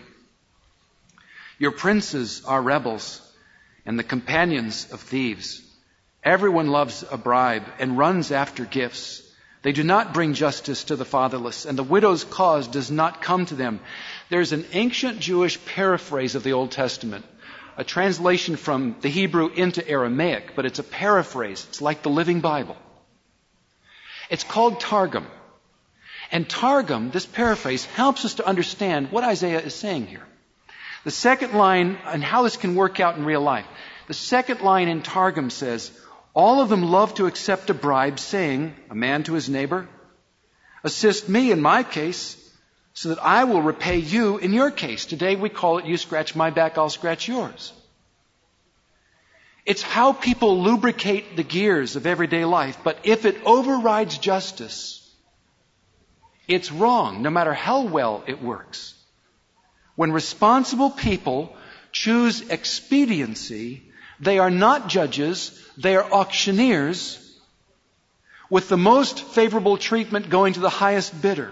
Your 1.59 1.72
princes 1.72 2.43
are 2.45 2.61
rebels 2.61 3.22
and 3.85 4.00
the 4.00 4.03
companions 4.03 4.91
of 4.91 5.01
thieves. 5.01 5.61
Everyone 6.24 6.67
loves 6.67 7.03
a 7.11 7.17
bribe 7.17 7.65
and 7.79 7.98
runs 7.98 8.31
after 8.31 8.65
gifts. 8.65 9.22
They 9.61 9.74
do 9.74 9.83
not 9.83 10.13
bring 10.13 10.33
justice 10.33 10.85
to 10.85 10.95
the 10.95 11.05
fatherless, 11.05 11.65
and 11.65 11.77
the 11.77 11.83
widow's 11.83 12.24
cause 12.24 12.67
does 12.67 12.89
not 12.89 13.22
come 13.22 13.45
to 13.48 13.55
them. 13.55 13.81
There's 14.29 14.53
an 14.53 14.65
ancient 14.72 15.19
Jewish 15.19 15.63
paraphrase 15.65 16.35
of 16.35 16.43
the 16.43 16.53
Old 16.53 16.72
Testament 16.72 17.25
a 17.79 17.83
translation 17.85 18.57
from 18.57 18.98
the 19.00 19.07
Hebrew 19.07 19.48
into 19.48 19.87
Aramaic, 19.87 20.53
but 20.53 20.65
it's 20.65 20.79
a 20.79 20.83
paraphrase. 20.83 21.65
It's 21.69 21.81
like 21.81 22.03
the 22.03 22.09
Living 22.09 22.41
Bible. 22.41 22.75
It's 24.29 24.43
called 24.43 24.81
Targum. 24.81 25.25
And 26.29 26.48
Targum, 26.48 27.09
this 27.09 27.25
paraphrase, 27.25 27.85
helps 27.85 28.25
us 28.25 28.33
to 28.33 28.45
understand 28.45 29.13
what 29.13 29.24
Isaiah 29.24 29.61
is 29.61 29.74
saying 29.74 30.07
here. 30.07 30.25
The 31.03 31.12
second 31.12 31.53
line, 31.53 31.98
and 32.05 32.24
how 32.24 32.44
this 32.44 32.57
can 32.57 32.75
work 32.75 33.00
out 33.00 33.18
in 33.18 33.25
real 33.25 33.42
life. 33.42 33.66
The 34.07 34.14
second 34.14 34.62
line 34.62 34.88
in 34.88 35.01
Targum 35.01 35.50
says, 35.50 35.92
All 36.33 36.62
of 36.62 36.70
them 36.70 36.83
love 36.83 37.14
to 37.16 37.27
accept 37.27 37.70
a 37.70 37.74
bribe, 37.74 38.20
saying, 38.20 38.75
a 38.90 38.96
man 38.96 39.24
to 39.24 39.33
his 39.33 39.50
neighbor, 39.50 39.88
assist 40.83 41.29
me 41.29 41.51
in 41.51 41.62
my 41.62 41.83
case, 41.83 42.35
so 42.94 43.09
that 43.09 43.24
I 43.24 43.46
will 43.46 43.62
repay 43.62 44.00
you 44.00 44.40
in 44.40 44.51
your 44.51 44.72
case. 44.72 45.05
Today 45.05 45.35
we 45.35 45.50
call 45.50 45.77
it 45.77 45.85
you 45.85 45.96
scratch 45.96 46.35
my 46.35 46.50
back, 46.50 46.77
I'll 46.77 46.90
scratch 46.90 47.27
yours. 47.27 47.72
It's 49.66 49.81
how 49.81 50.14
people 50.14 50.64
lubricate 50.64 51.38
the 51.38 51.44
gears 51.44 51.96
of 51.96 52.05
everyday 52.05 52.44
life, 52.44 52.77
but 52.83 52.98
if 53.03 53.25
it 53.25 53.38
overrides 53.46 54.18
justice, 54.18 55.07
it's 56.48 56.72
wrong, 56.72 57.22
no 57.22 57.29
matter 57.29 57.53
how 57.53 57.83
well 57.83 58.24
it 58.27 58.42
works. 58.42 58.99
When 60.00 60.14
responsible 60.14 60.92
people 60.92 61.53
choose 61.92 62.50
expediency, 62.50 63.83
they 64.22 64.40
are 64.40 64.50
not 64.50 64.88
judges, 64.88 65.51
they 65.77 65.98
are 65.98 66.09
auctioneers, 66.09 67.20
with 68.50 68.70
the 68.70 68.77
most 68.77 69.20
favorable 69.20 69.75
treatment 69.75 70.29
going 70.29 70.53
to 70.53 70.62
the 70.62 70.70
highest 70.70 71.22
bidder. 71.22 71.51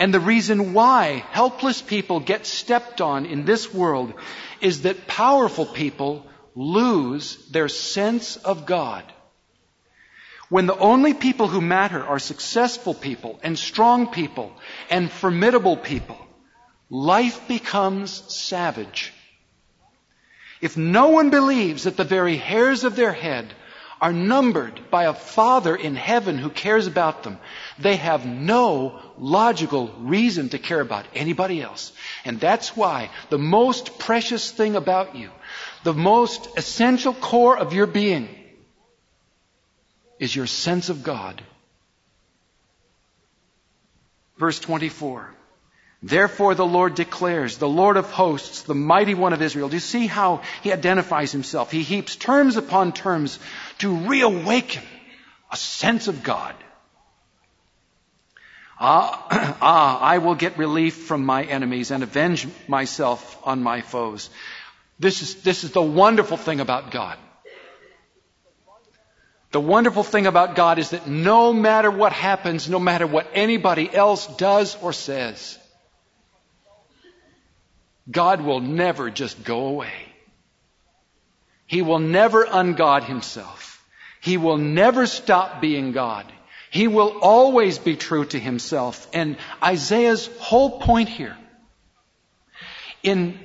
And 0.00 0.12
the 0.12 0.18
reason 0.18 0.72
why 0.72 1.24
helpless 1.30 1.80
people 1.80 2.18
get 2.18 2.44
stepped 2.44 3.00
on 3.00 3.24
in 3.24 3.44
this 3.44 3.72
world 3.72 4.14
is 4.60 4.82
that 4.82 5.06
powerful 5.06 5.66
people 5.66 6.26
lose 6.56 7.36
their 7.52 7.68
sense 7.68 8.34
of 8.34 8.66
God. 8.66 9.04
When 10.52 10.66
the 10.66 10.76
only 10.76 11.14
people 11.14 11.48
who 11.48 11.62
matter 11.62 12.04
are 12.04 12.18
successful 12.18 12.92
people 12.92 13.40
and 13.42 13.58
strong 13.58 14.08
people 14.08 14.52
and 14.90 15.10
formidable 15.10 15.78
people, 15.78 16.18
life 16.90 17.48
becomes 17.48 18.22
savage. 18.28 19.14
If 20.60 20.76
no 20.76 21.08
one 21.08 21.30
believes 21.30 21.84
that 21.84 21.96
the 21.96 22.04
very 22.04 22.36
hairs 22.36 22.84
of 22.84 22.96
their 22.96 23.14
head 23.14 23.54
are 23.98 24.12
numbered 24.12 24.90
by 24.90 25.04
a 25.04 25.14
Father 25.14 25.74
in 25.74 25.96
heaven 25.96 26.36
who 26.36 26.50
cares 26.50 26.86
about 26.86 27.22
them. 27.22 27.38
They 27.78 27.96
have 27.96 28.26
no 28.26 29.00
logical 29.16 29.94
reason 30.00 30.50
to 30.50 30.58
care 30.58 30.80
about 30.80 31.06
anybody 31.14 31.62
else. 31.62 31.92
And 32.26 32.38
that's 32.38 32.76
why 32.76 33.08
the 33.30 33.38
most 33.38 33.98
precious 33.98 34.50
thing 34.50 34.76
about 34.76 35.16
you, 35.16 35.30
the 35.82 35.94
most 35.94 36.46
essential 36.58 37.14
core 37.14 37.56
of 37.56 37.72
your 37.72 37.86
being, 37.86 38.28
is 40.22 40.36
your 40.36 40.46
sense 40.46 40.88
of 40.88 41.02
God. 41.02 41.42
Verse 44.38 44.60
24. 44.60 45.34
Therefore 46.00 46.54
the 46.54 46.64
Lord 46.64 46.94
declares, 46.94 47.58
the 47.58 47.68
Lord 47.68 47.96
of 47.96 48.08
hosts, 48.12 48.62
the 48.62 48.74
mighty 48.74 49.14
one 49.14 49.32
of 49.32 49.42
Israel. 49.42 49.68
Do 49.68 49.74
you 49.74 49.80
see 49.80 50.06
how 50.06 50.42
he 50.62 50.72
identifies 50.72 51.32
himself? 51.32 51.72
He 51.72 51.82
heaps 51.82 52.14
terms 52.14 52.56
upon 52.56 52.92
terms 52.92 53.40
to 53.78 53.96
reawaken 54.06 54.84
a 55.50 55.56
sense 55.56 56.06
of 56.06 56.22
God. 56.22 56.54
Ah, 58.78 59.58
ah, 59.60 60.00
I 60.00 60.18
will 60.18 60.36
get 60.36 60.56
relief 60.56 60.94
from 60.94 61.26
my 61.26 61.42
enemies 61.42 61.90
and 61.90 62.04
avenge 62.04 62.46
myself 62.68 63.38
on 63.42 63.60
my 63.60 63.80
foes. 63.80 64.30
This 65.00 65.20
is, 65.20 65.42
this 65.42 65.64
is 65.64 65.72
the 65.72 65.82
wonderful 65.82 66.36
thing 66.36 66.60
about 66.60 66.92
God. 66.92 67.18
The 69.52 69.60
wonderful 69.60 70.02
thing 70.02 70.26
about 70.26 70.54
God 70.56 70.78
is 70.78 70.90
that 70.90 71.06
no 71.06 71.52
matter 71.52 71.90
what 71.90 72.12
happens, 72.12 72.70
no 72.70 72.78
matter 72.78 73.06
what 73.06 73.28
anybody 73.34 73.94
else 73.94 74.26
does 74.26 74.76
or 74.82 74.94
says, 74.94 75.58
God 78.10 78.40
will 78.40 78.60
never 78.60 79.10
just 79.10 79.44
go 79.44 79.66
away. 79.66 79.92
He 81.66 81.82
will 81.82 81.98
never 81.98 82.46
ungod 82.46 83.04
himself. 83.04 83.86
He 84.22 84.38
will 84.38 84.56
never 84.56 85.06
stop 85.06 85.60
being 85.60 85.92
God. 85.92 86.26
He 86.70 86.88
will 86.88 87.18
always 87.20 87.78
be 87.78 87.96
true 87.96 88.24
to 88.24 88.38
himself. 88.38 89.06
And 89.12 89.36
Isaiah's 89.62 90.30
whole 90.38 90.80
point 90.80 91.10
here 91.10 91.36
in 93.02 93.38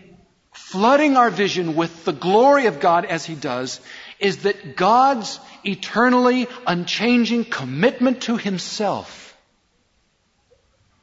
flooding 0.53 1.17
our 1.17 1.29
vision 1.29 1.75
with 1.75 2.05
the 2.05 2.13
glory 2.13 2.67
of 2.67 2.79
God 2.79 3.03
as 3.03 3.25
he 3.25 3.35
does 3.35 3.81
is 4.19 4.43
that 4.43 4.75
God's 4.75 5.39
eternally 5.63 6.47
unchanging 6.65 7.45
commitment 7.45 8.21
to 8.23 8.37
himself 8.37 9.37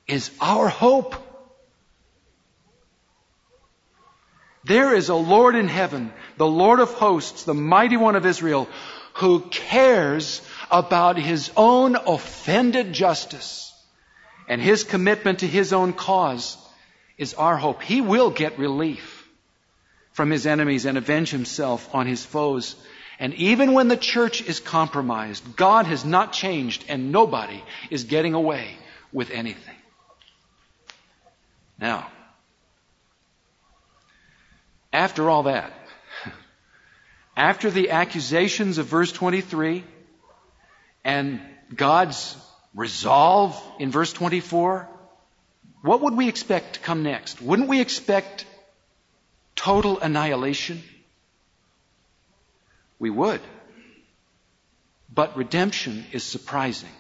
is 0.06 0.30
our 0.40 0.68
hope. 0.68 1.14
There 4.64 4.94
is 4.94 5.08
a 5.08 5.14
Lord 5.14 5.56
in 5.56 5.68
heaven, 5.68 6.12
the 6.36 6.46
Lord 6.46 6.80
of 6.80 6.92
hosts, 6.94 7.44
the 7.44 7.54
mighty 7.54 7.96
one 7.96 8.16
of 8.16 8.24
Israel, 8.24 8.68
who 9.14 9.40
cares 9.40 10.40
about 10.70 11.18
his 11.18 11.50
own 11.56 11.96
offended 11.96 12.92
justice. 12.92 13.72
And 14.48 14.60
his 14.60 14.84
commitment 14.84 15.40
to 15.40 15.46
his 15.46 15.72
own 15.72 15.92
cause 15.92 16.58
is 17.16 17.34
our 17.34 17.56
hope. 17.56 17.82
He 17.82 18.00
will 18.00 18.30
get 18.30 18.58
relief 18.58 19.26
from 20.12 20.30
his 20.30 20.46
enemies 20.46 20.84
and 20.84 20.98
avenge 20.98 21.30
himself 21.30 21.94
on 21.94 22.06
his 22.06 22.24
foes. 22.24 22.76
And 23.18 23.34
even 23.34 23.72
when 23.72 23.88
the 23.88 23.96
church 23.96 24.42
is 24.42 24.60
compromised, 24.60 25.56
God 25.56 25.86
has 25.86 26.04
not 26.04 26.32
changed 26.32 26.84
and 26.88 27.12
nobody 27.12 27.62
is 27.90 28.04
getting 28.04 28.34
away 28.34 28.70
with 29.12 29.30
anything. 29.30 29.74
Now, 31.78 32.08
after 34.92 35.30
all 35.30 35.44
that, 35.44 35.72
after 37.36 37.70
the 37.70 37.90
accusations 37.90 38.78
of 38.78 38.86
verse 38.86 39.12
23 39.12 39.84
and 41.04 41.40
God's 41.74 42.36
resolve 42.74 43.60
in 43.78 43.90
verse 43.90 44.12
24, 44.12 44.88
what 45.82 46.00
would 46.00 46.16
we 46.16 46.28
expect 46.28 46.74
to 46.74 46.80
come 46.80 47.02
next? 47.02 47.42
Wouldn't 47.42 47.68
we 47.68 47.80
expect 47.80 48.46
total 49.54 50.00
annihilation? 50.00 50.82
We 52.98 53.10
would. 53.10 53.40
But 55.12 55.36
redemption 55.36 56.04
is 56.12 56.24
surprising. 56.24 56.90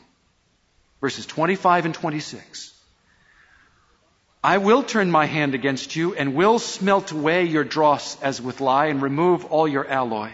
Verses 1.00 1.26
25 1.26 1.86
and 1.86 1.94
26. 1.94 2.72
I 4.42 4.58
will 4.58 4.82
turn 4.82 5.10
my 5.10 5.26
hand 5.26 5.54
against 5.54 5.96
you 5.96 6.14
and 6.14 6.34
will 6.34 6.58
smelt 6.58 7.12
away 7.12 7.44
your 7.44 7.64
dross 7.64 8.20
as 8.20 8.42
with 8.42 8.60
lye 8.60 8.86
and 8.86 9.00
remove 9.00 9.46
all 9.46 9.66
your 9.66 9.88
alloy. 9.88 10.30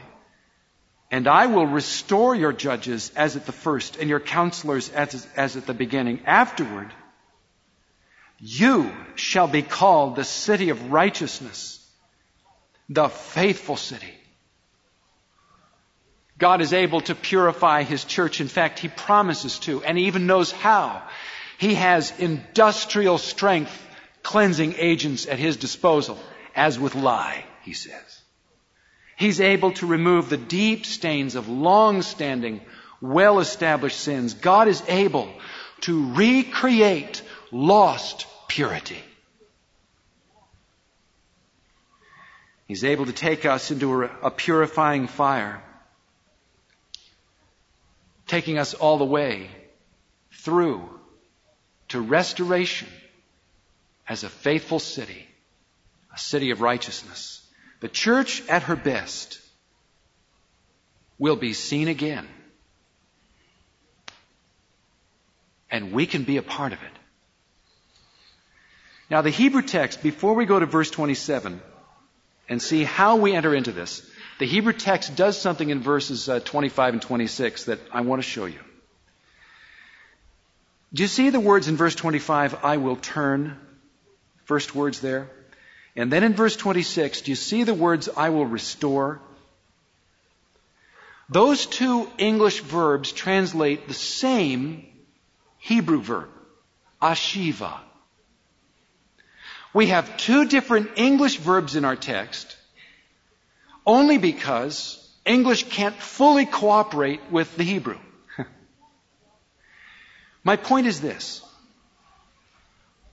And 1.13 1.27
I 1.27 1.47
will 1.47 1.67
restore 1.67 2.35
your 2.35 2.53
judges 2.53 3.13
as 3.17 3.37
at 3.37 3.47
the 3.47 3.53
first 3.53 3.97
and 3.97 4.09
your 4.09 4.21
counselors 4.21 4.91
as, 4.91 5.27
as 5.37 5.57
at 5.57 5.67
the 5.67 5.75
beginning. 5.75 6.23
Afterward, 6.27 6.93
you 8.39 8.91
shall 9.17 9.49
be 9.49 9.63
called 9.63 10.17
the 10.17 10.25
city 10.25 10.71
of 10.71 10.93
righteousness, 10.93 11.85
the 12.89 13.09
faithful 13.09 13.77
city. 13.77 14.15
God 16.41 16.61
is 16.61 16.73
able 16.73 17.03
to 17.03 17.15
purify 17.15 17.85
His 17.85 18.05
church. 18.05 18.41
In 18.41 18.49
fact, 18.49 18.81
He 18.81 18.89
promises 18.89 19.61
to, 19.61 19.85
and 19.85 19.97
He 19.97 20.07
even 20.07 20.27
knows 20.27 20.51
how. 20.51 21.03
He 21.59 21.75
has 21.75 22.19
industrial 22.19 23.19
strength 23.19 23.87
cleansing 24.23 24.75
agents 24.77 25.27
at 25.27 25.39
his 25.39 25.57
disposal, 25.57 26.19
as 26.55 26.79
with 26.79 26.95
lye, 26.95 27.45
he 27.63 27.73
says. 27.73 28.23
He's 29.17 29.41
able 29.41 29.73
to 29.73 29.87
remove 29.87 30.29
the 30.29 30.37
deep 30.37 30.87
stains 30.87 31.35
of 31.35 31.49
long-standing, 31.49 32.63
well-established 33.03 33.99
sins. 33.99 34.35
God 34.35 34.69
is 34.69 34.83
able 34.89 35.31
to 35.83 36.15
recreate 36.15 37.23
lost 37.51 38.27
purity. 38.49 39.03
He's 42.67 42.85
able 42.85 43.07
to 43.07 43.13
take 43.13 43.45
us 43.45 43.71
into 43.71 44.05
a, 44.05 44.31
purifying 44.31 45.09
fire, 45.09 45.63
taking 48.31 48.59
us 48.59 48.75
all 48.75 48.97
the 48.97 49.05
way 49.05 49.51
through 50.31 50.89
to 51.89 52.01
restoration 52.01 52.87
as 54.09 54.23
a 54.23 54.29
faithful 54.29 54.79
city, 54.79 55.27
a 56.15 56.19
city 56.19 56.53
of 56.53 56.61
righteousness. 56.61 57.45
The 57.81 57.89
church 57.89 58.43
at 58.49 58.63
her 58.63 58.77
best 58.77 59.41
will 61.19 61.35
be 61.35 61.55
seen 61.55 61.89
again. 61.89 62.29
And 65.69 65.93
we 65.93 66.07
can 66.07 66.23
be 66.23 66.37
a 66.37 66.43
part 66.43 66.73
of 66.73 66.79
it. 66.81 66.97
Now 69.11 69.23
the 69.23 69.31
Hebrew 69.31 69.63
text, 69.63 70.05
before 70.05 70.35
we 70.35 70.47
go 70.47 70.61
to 70.61 70.67
verse 70.67 70.91
27 70.91 71.61
and 72.49 72.63
see 72.63 72.85
how 72.85 73.17
we 73.17 73.35
enter 73.35 73.57
into 73.57 73.73
this, 73.73 74.09
the 74.41 74.47
Hebrew 74.47 74.73
text 74.73 75.15
does 75.17 75.39
something 75.39 75.69
in 75.69 75.81
verses 75.81 76.27
uh, 76.27 76.41
25 76.41 76.95
and 76.95 77.03
26 77.03 77.65
that 77.65 77.79
I 77.93 78.01
want 78.01 78.23
to 78.23 78.29
show 78.29 78.47
you. 78.47 78.59
Do 80.95 81.03
you 81.03 81.09
see 81.09 81.29
the 81.29 81.39
words 81.39 81.69
in 81.69 81.77
verse 81.77 81.95
25, 81.95 82.65
I 82.65 82.79
will 82.79 82.97
turn 82.97 83.59
First 84.45 84.75
words 84.75 85.01
there. 85.01 85.31
And 85.95 86.11
then 86.11 86.25
in 86.25 86.33
verse 86.33 86.57
26, 86.57 87.21
do 87.21 87.31
you 87.31 87.37
see 87.37 87.63
the 87.65 87.75
words, 87.75 88.09
I 88.17 88.31
will 88.31 88.47
restore? 88.47 89.21
Those 91.29 91.67
two 91.67 92.11
English 92.19 92.61
verbs 92.61 93.13
translate 93.13 93.87
the 93.87 93.95
same 93.95 94.87
Hebrew 95.59 96.01
verb, 96.01 96.31
ashiva. 97.01 97.79
We 99.75 99.89
have 99.89 100.17
two 100.17 100.47
different 100.47 100.93
English 100.97 101.37
verbs 101.37 101.77
in 101.77 101.85
our 101.85 101.95
text 101.95 102.57
only 103.87 104.19
because 104.19 104.97
English 105.25 105.65
can't 105.69 105.97
fully 105.97 106.47
cooperate 106.47 107.21
with 107.31 107.57
the 107.57 107.65
Hebrew. 107.65 107.99
My 110.45 110.57
point 110.57 110.87
is 110.87 111.01
this. 111.01 111.43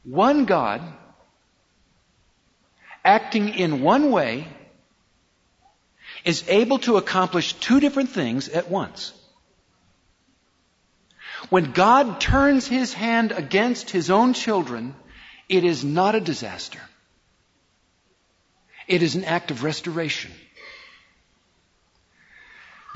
One 0.04 0.46
God 0.46 0.82
acting 3.04 3.50
in 3.50 3.82
one 3.82 4.12
way 4.12 4.48
is 6.26 6.44
able 6.48 6.80
to 6.80 6.98
accomplish 6.98 7.54
two 7.54 7.80
different 7.80 8.10
things 8.10 8.50
at 8.50 8.70
once. 8.70 9.14
When 11.50 11.72
God 11.72 12.20
turns 12.20 12.68
his 12.68 12.94
hand 12.94 13.32
against 13.32 13.90
his 13.90 14.10
own 14.10 14.34
children, 14.34 14.96
it 15.48 15.64
is 15.64 15.84
not 15.84 16.16
a 16.16 16.20
disaster. 16.20 16.82
It 18.88 19.04
is 19.04 19.16
an 19.16 19.24
act 19.24 19.52
of 19.52 19.64
restoration. 19.64 20.32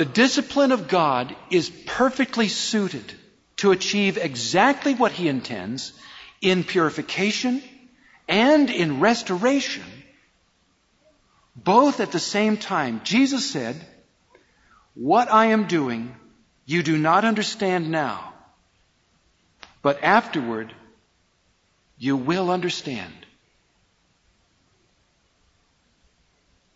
The 0.01 0.05
discipline 0.05 0.71
of 0.71 0.87
God 0.87 1.35
is 1.51 1.69
perfectly 1.69 2.47
suited 2.47 3.13
to 3.57 3.69
achieve 3.69 4.17
exactly 4.17 4.95
what 4.95 5.11
he 5.11 5.27
intends 5.27 5.93
in 6.41 6.63
purification 6.63 7.61
and 8.27 8.71
in 8.71 8.99
restoration 8.99 9.83
both 11.55 11.99
at 11.99 12.11
the 12.11 12.17
same 12.19 12.57
time. 12.57 13.01
Jesus 13.03 13.51
said, 13.51 13.79
What 14.95 15.31
I 15.31 15.45
am 15.57 15.67
doing, 15.67 16.15
you 16.65 16.81
do 16.81 16.97
not 16.97 17.23
understand 17.23 17.91
now, 17.91 18.33
but 19.83 20.03
afterward, 20.03 20.73
you 21.99 22.17
will 22.17 22.49
understand. 22.49 23.13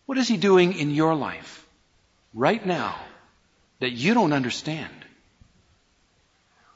What 0.06 0.20
is 0.20 0.28
He 0.28 0.38
doing 0.38 0.78
in 0.78 0.92
your 0.92 1.16
life 1.16 1.66
right 2.32 2.64
now 2.64 2.96
that 3.80 3.92
you 3.92 4.14
don't 4.14 4.34
understand? 4.34 4.94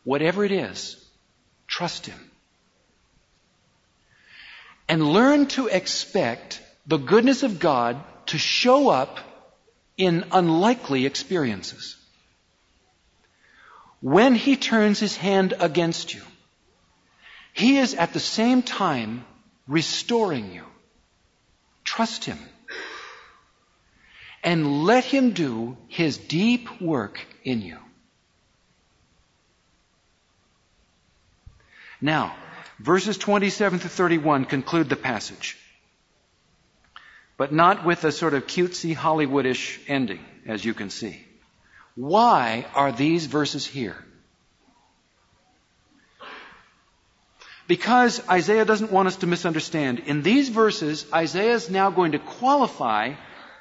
Whatever 0.03 0.43
it 0.43 0.51
is, 0.51 1.03
trust 1.67 2.05
Him. 2.05 2.19
And 4.87 5.13
learn 5.13 5.47
to 5.47 5.67
expect 5.67 6.61
the 6.87 6.97
goodness 6.97 7.43
of 7.43 7.59
God 7.59 8.01
to 8.27 8.37
show 8.37 8.89
up 8.89 9.19
in 9.97 10.25
unlikely 10.31 11.05
experiences. 11.05 11.95
When 14.01 14.33
He 14.33 14.55
turns 14.55 14.99
His 14.99 15.15
hand 15.15 15.53
against 15.59 16.13
you, 16.13 16.21
He 17.53 17.77
is 17.77 17.93
at 17.93 18.13
the 18.13 18.19
same 18.19 18.63
time 18.63 19.25
restoring 19.67 20.53
you. 20.53 20.63
Trust 21.83 22.25
Him. 22.25 22.39
And 24.43 24.83
let 24.85 25.03
Him 25.03 25.31
do 25.31 25.77
His 25.87 26.17
deep 26.17 26.81
work 26.81 27.19
in 27.43 27.61
you. 27.61 27.77
Now, 32.01 32.33
verses 32.79 33.17
27 33.17 33.79
to 33.79 33.89
31 33.89 34.45
conclude 34.45 34.87
the 34.87 34.95
passage 34.95 35.57
but 37.39 37.53
not 37.53 37.85
with 37.85 38.03
a 38.03 38.11
sort 38.11 38.33
of 38.33 38.47
cutesy 38.47 38.93
Hollywoodish 38.93 39.79
ending, 39.87 40.19
as 40.45 40.65
you 40.65 40.73
can 40.73 40.89
see. 40.89 41.25
Why 41.95 42.65
are 42.75 42.91
these 42.91 43.27
verses 43.27 43.65
here? 43.65 43.95
Because 47.65 48.21
Isaiah 48.27 48.65
doesn't 48.65 48.91
want 48.91 49.07
us 49.07 49.15
to 49.17 49.27
misunderstand. 49.27 49.99
In 49.99 50.21
these 50.21 50.49
verses, 50.49 51.05
Isaiah 51.13 51.53
is 51.53 51.69
now 51.69 51.91
going 51.91 52.11
to 52.11 52.19
qualify 52.19 53.13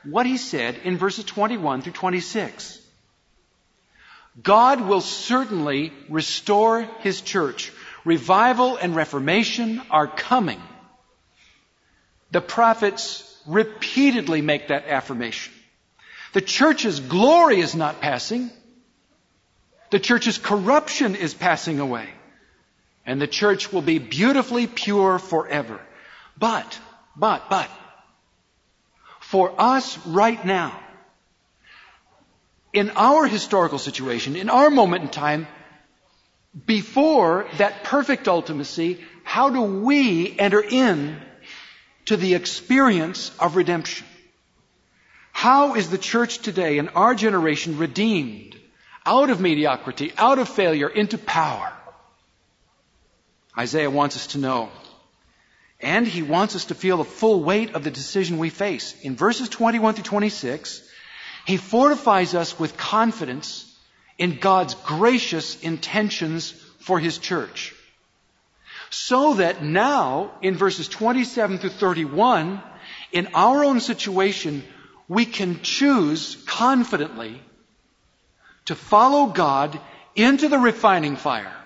what 0.04 0.26
he 0.26 0.36
said 0.36 0.76
in 0.84 0.96
verses 0.96 1.24
21 1.24 1.82
through 1.82 1.92
26. 1.92 2.80
God 4.42 4.80
will 4.80 5.00
certainly 5.00 5.92
restore 6.08 6.82
his 7.00 7.20
church, 7.20 7.72
Revival 8.08 8.78
and 8.78 8.96
reformation 8.96 9.82
are 9.90 10.06
coming. 10.06 10.62
The 12.30 12.40
prophets 12.40 13.22
repeatedly 13.46 14.40
make 14.40 14.68
that 14.68 14.86
affirmation. 14.86 15.52
The 16.32 16.40
church's 16.40 17.00
glory 17.00 17.60
is 17.60 17.74
not 17.74 18.00
passing. 18.00 18.50
The 19.90 19.98
church's 19.98 20.38
corruption 20.38 21.16
is 21.16 21.34
passing 21.34 21.80
away. 21.80 22.08
And 23.04 23.20
the 23.20 23.26
church 23.26 23.72
will 23.72 23.82
be 23.82 23.98
beautifully 23.98 24.66
pure 24.66 25.18
forever. 25.18 25.78
But, 26.38 26.78
but, 27.14 27.50
but, 27.50 27.68
for 29.28 29.52
us 29.60 29.98
right 30.06 30.42
now, 30.42 30.80
in 32.72 32.88
our 32.96 33.26
historical 33.26 33.78
situation, 33.78 34.36
in 34.36 34.48
our 34.48 34.70
moment 34.70 35.02
in 35.02 35.10
time, 35.10 35.46
before 36.64 37.46
that 37.58 37.84
perfect 37.84 38.24
ultimacy, 38.24 38.98
how 39.24 39.50
do 39.50 39.60
we 39.60 40.34
enter 40.38 40.62
in 40.62 41.20
to 42.06 42.16
the 42.16 42.34
experience 42.34 43.30
of 43.38 43.54
redemption? 43.54 44.06
How 45.32 45.74
is 45.74 45.90
the 45.90 45.98
church 45.98 46.38
today 46.38 46.78
in 46.78 46.88
our 46.88 47.14
generation 47.14 47.76
redeemed 47.76 48.58
out 49.04 49.28
of 49.28 49.40
mediocrity, 49.42 50.10
out 50.16 50.38
of 50.38 50.48
failure, 50.48 50.88
into 50.88 51.18
power? 51.18 51.70
Isaiah 53.58 53.90
wants 53.90 54.16
us 54.16 54.28
to 54.28 54.38
know. 54.38 54.70
And 55.80 56.06
he 56.06 56.22
wants 56.22 56.56
us 56.56 56.66
to 56.66 56.74
feel 56.74 56.96
the 56.96 57.04
full 57.04 57.42
weight 57.42 57.74
of 57.74 57.84
the 57.84 57.90
decision 57.90 58.38
we 58.38 58.50
face. 58.50 58.94
In 59.02 59.14
verses 59.14 59.48
21 59.48 59.94
through 59.94 60.04
26, 60.04 60.82
he 61.46 61.56
fortifies 61.56 62.34
us 62.34 62.58
with 62.58 62.76
confidence 62.76 63.64
in 64.18 64.38
God's 64.38 64.74
gracious 64.74 65.60
intentions 65.62 66.50
for 66.80 66.98
His 66.98 67.18
church. 67.18 67.74
So 68.90 69.34
that 69.34 69.62
now, 69.62 70.32
in 70.42 70.56
verses 70.56 70.88
27 70.88 71.58
through 71.58 71.70
31, 71.70 72.60
in 73.12 73.28
our 73.34 73.64
own 73.64 73.80
situation, 73.80 74.64
we 75.08 75.24
can 75.24 75.62
choose 75.62 76.36
confidently 76.46 77.40
to 78.66 78.74
follow 78.74 79.26
God 79.26 79.80
into 80.16 80.48
the 80.48 80.58
refining 80.58 81.16
fire 81.16 81.57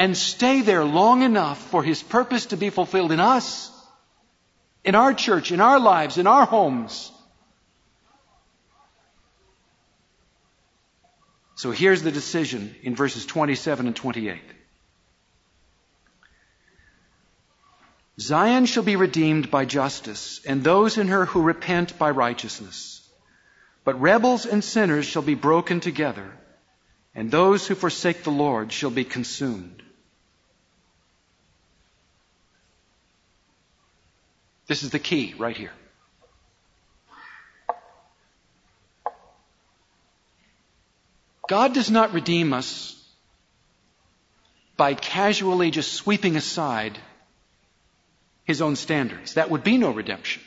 and 0.00 0.16
stay 0.16 0.62
there 0.62 0.84
long 0.84 1.22
enough 1.22 1.58
for 1.70 1.84
His 1.84 2.02
purpose 2.02 2.46
to 2.46 2.56
be 2.56 2.70
fulfilled 2.70 3.12
in 3.12 3.20
us, 3.20 3.70
in 4.82 4.94
our 4.94 5.14
church, 5.14 5.52
in 5.52 5.60
our 5.60 5.78
lives, 5.78 6.18
in 6.18 6.26
our 6.26 6.46
homes, 6.46 7.12
So 11.60 11.72
here's 11.72 12.02
the 12.02 12.10
decision 12.10 12.74
in 12.82 12.96
verses 12.96 13.26
27 13.26 13.86
and 13.86 13.94
28. 13.94 14.40
Zion 18.18 18.64
shall 18.64 18.82
be 18.82 18.96
redeemed 18.96 19.50
by 19.50 19.66
justice, 19.66 20.40
and 20.46 20.64
those 20.64 20.96
in 20.96 21.08
her 21.08 21.26
who 21.26 21.42
repent 21.42 21.98
by 21.98 22.12
righteousness. 22.12 23.06
But 23.84 24.00
rebels 24.00 24.46
and 24.46 24.64
sinners 24.64 25.04
shall 25.04 25.20
be 25.20 25.34
broken 25.34 25.80
together, 25.80 26.32
and 27.14 27.30
those 27.30 27.66
who 27.66 27.74
forsake 27.74 28.22
the 28.22 28.30
Lord 28.30 28.72
shall 28.72 28.88
be 28.88 29.04
consumed. 29.04 29.79
This 34.70 34.84
is 34.84 34.90
the 34.90 35.00
key 35.00 35.34
right 35.36 35.56
here. 35.56 35.72
God 41.48 41.74
does 41.74 41.90
not 41.90 42.12
redeem 42.12 42.52
us 42.52 42.94
by 44.76 44.94
casually 44.94 45.72
just 45.72 45.92
sweeping 45.92 46.36
aside 46.36 46.96
his 48.44 48.62
own 48.62 48.76
standards. 48.76 49.34
That 49.34 49.50
would 49.50 49.64
be 49.64 49.76
no 49.76 49.90
redemption. 49.90 50.40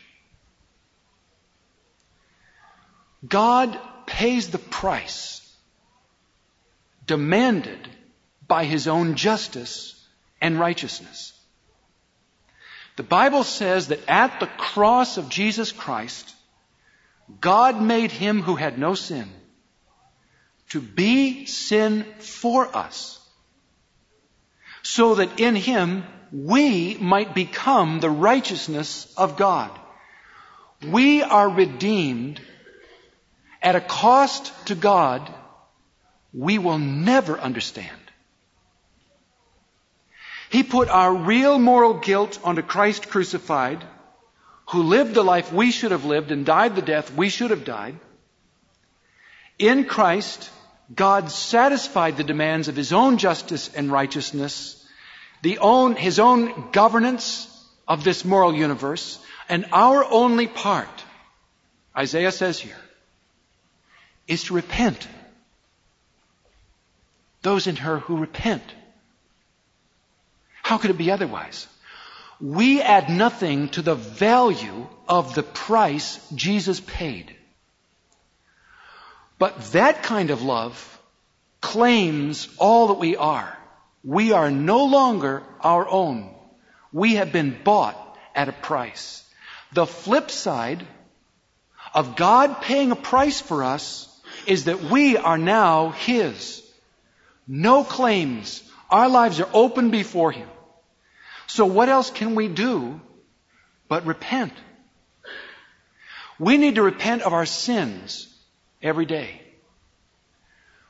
God 3.27 3.77
pays 4.05 4.51
the 4.51 4.57
price 4.57 5.53
demanded 7.05 7.89
by 8.47 8.63
his 8.63 8.87
own 8.87 9.15
justice 9.15 10.01
and 10.39 10.57
righteousness. 10.57 11.32
The 12.95 13.03
Bible 13.03 13.43
says 13.43 13.87
that 13.87 14.07
at 14.07 14.39
the 14.39 14.47
cross 14.47 15.17
of 15.17 15.29
Jesus 15.29 15.71
Christ, 15.71 16.33
God 17.41 17.81
made 17.81 18.11
him 18.11 18.41
who 18.41 18.55
had 18.55 18.77
no 18.77 18.93
sin 18.93 19.29
to 20.69 20.81
be 20.81 21.45
sin 21.45 22.05
for 22.19 22.75
us, 22.75 23.19
so 24.81 25.15
that 25.15 25.39
in 25.39 25.55
him 25.55 26.03
we 26.31 26.95
might 26.95 27.35
become 27.35 27.99
the 27.99 28.09
righteousness 28.09 29.11
of 29.15 29.37
God. 29.37 29.71
We 30.83 31.21
are 31.21 31.49
redeemed 31.49 32.41
at 33.61 33.75
a 33.75 33.81
cost 33.81 34.51
to 34.67 34.75
God 34.75 35.33
we 36.33 36.57
will 36.57 36.79
never 36.79 37.39
understand. 37.39 38.02
He 40.53 40.61
put 40.61 40.87
our 40.87 41.11
real 41.11 41.57
moral 41.57 41.95
guilt 41.95 42.37
onto 42.43 42.61
Christ 42.61 43.09
crucified, 43.09 43.83
who 44.69 44.83
lived 44.83 45.15
the 45.15 45.23
life 45.23 45.51
we 45.51 45.71
should 45.71 45.89
have 45.89 46.05
lived 46.05 46.29
and 46.29 46.45
died 46.45 46.75
the 46.75 46.83
death 46.83 47.11
we 47.11 47.29
should 47.29 47.49
have 47.49 47.65
died. 47.65 47.95
In 49.57 49.85
Christ, 49.85 50.51
God 50.93 51.31
satisfied 51.31 52.17
the 52.17 52.23
demands 52.23 52.67
of 52.67 52.75
his 52.75 52.93
own 52.93 53.17
justice 53.17 53.73
and 53.73 53.91
righteousness, 53.91 54.87
the 55.41 55.57
own, 55.57 55.95
his 55.95 56.19
own 56.19 56.69
governance 56.71 57.47
of 57.87 58.03
this 58.03 58.23
moral 58.23 58.53
universe, 58.53 59.17
and 59.49 59.65
our 59.71 60.05
only 60.05 60.45
part, 60.45 61.03
Isaiah 61.97 62.31
says 62.31 62.59
here, 62.59 62.83
is 64.27 64.43
to 64.43 64.53
repent. 64.53 65.07
Those 67.41 67.65
in 67.65 67.77
her 67.77 67.97
who 67.97 68.17
repent. 68.17 68.61
How 70.63 70.77
could 70.79 70.89
it 70.89 70.97
be 70.97 71.11
otherwise? 71.11 71.67
We 72.41 72.81
add 72.81 73.09
nothing 73.09 73.69
to 73.69 73.81
the 73.81 73.95
value 73.95 74.87
of 75.07 75.35
the 75.35 75.43
price 75.43 76.19
Jesus 76.33 76.79
paid. 76.79 77.35
But 79.37 79.71
that 79.73 80.03
kind 80.03 80.31
of 80.31 80.41
love 80.41 80.99
claims 81.61 82.47
all 82.57 82.87
that 82.87 82.99
we 82.99 83.15
are. 83.17 83.57
We 84.03 84.31
are 84.31 84.49
no 84.49 84.85
longer 84.85 85.43
our 85.61 85.87
own. 85.87 86.33
We 86.91 87.15
have 87.15 87.31
been 87.31 87.57
bought 87.63 87.97
at 88.33 88.49
a 88.49 88.53
price. 88.53 89.23
The 89.73 89.85
flip 89.85 90.31
side 90.31 90.85
of 91.93 92.15
God 92.15 92.61
paying 92.61 92.91
a 92.91 92.95
price 92.95 93.41
for 93.41 93.63
us 93.63 94.09
is 94.47 94.65
that 94.65 94.81
we 94.83 95.17
are 95.17 95.37
now 95.37 95.89
His. 95.89 96.61
No 97.47 97.83
claims. 97.83 98.63
Our 98.89 99.09
lives 99.09 99.39
are 99.39 99.49
open 99.53 99.89
before 99.89 100.31
Him. 100.31 100.47
So 101.47 101.65
what 101.65 101.89
else 101.89 102.09
can 102.09 102.35
we 102.35 102.47
do 102.47 102.99
but 103.87 104.05
repent? 104.05 104.53
We 106.39 106.57
need 106.57 106.75
to 106.75 106.83
repent 106.83 107.21
of 107.21 107.33
our 107.33 107.45
sins 107.45 108.27
every 108.81 109.05
day. 109.05 109.41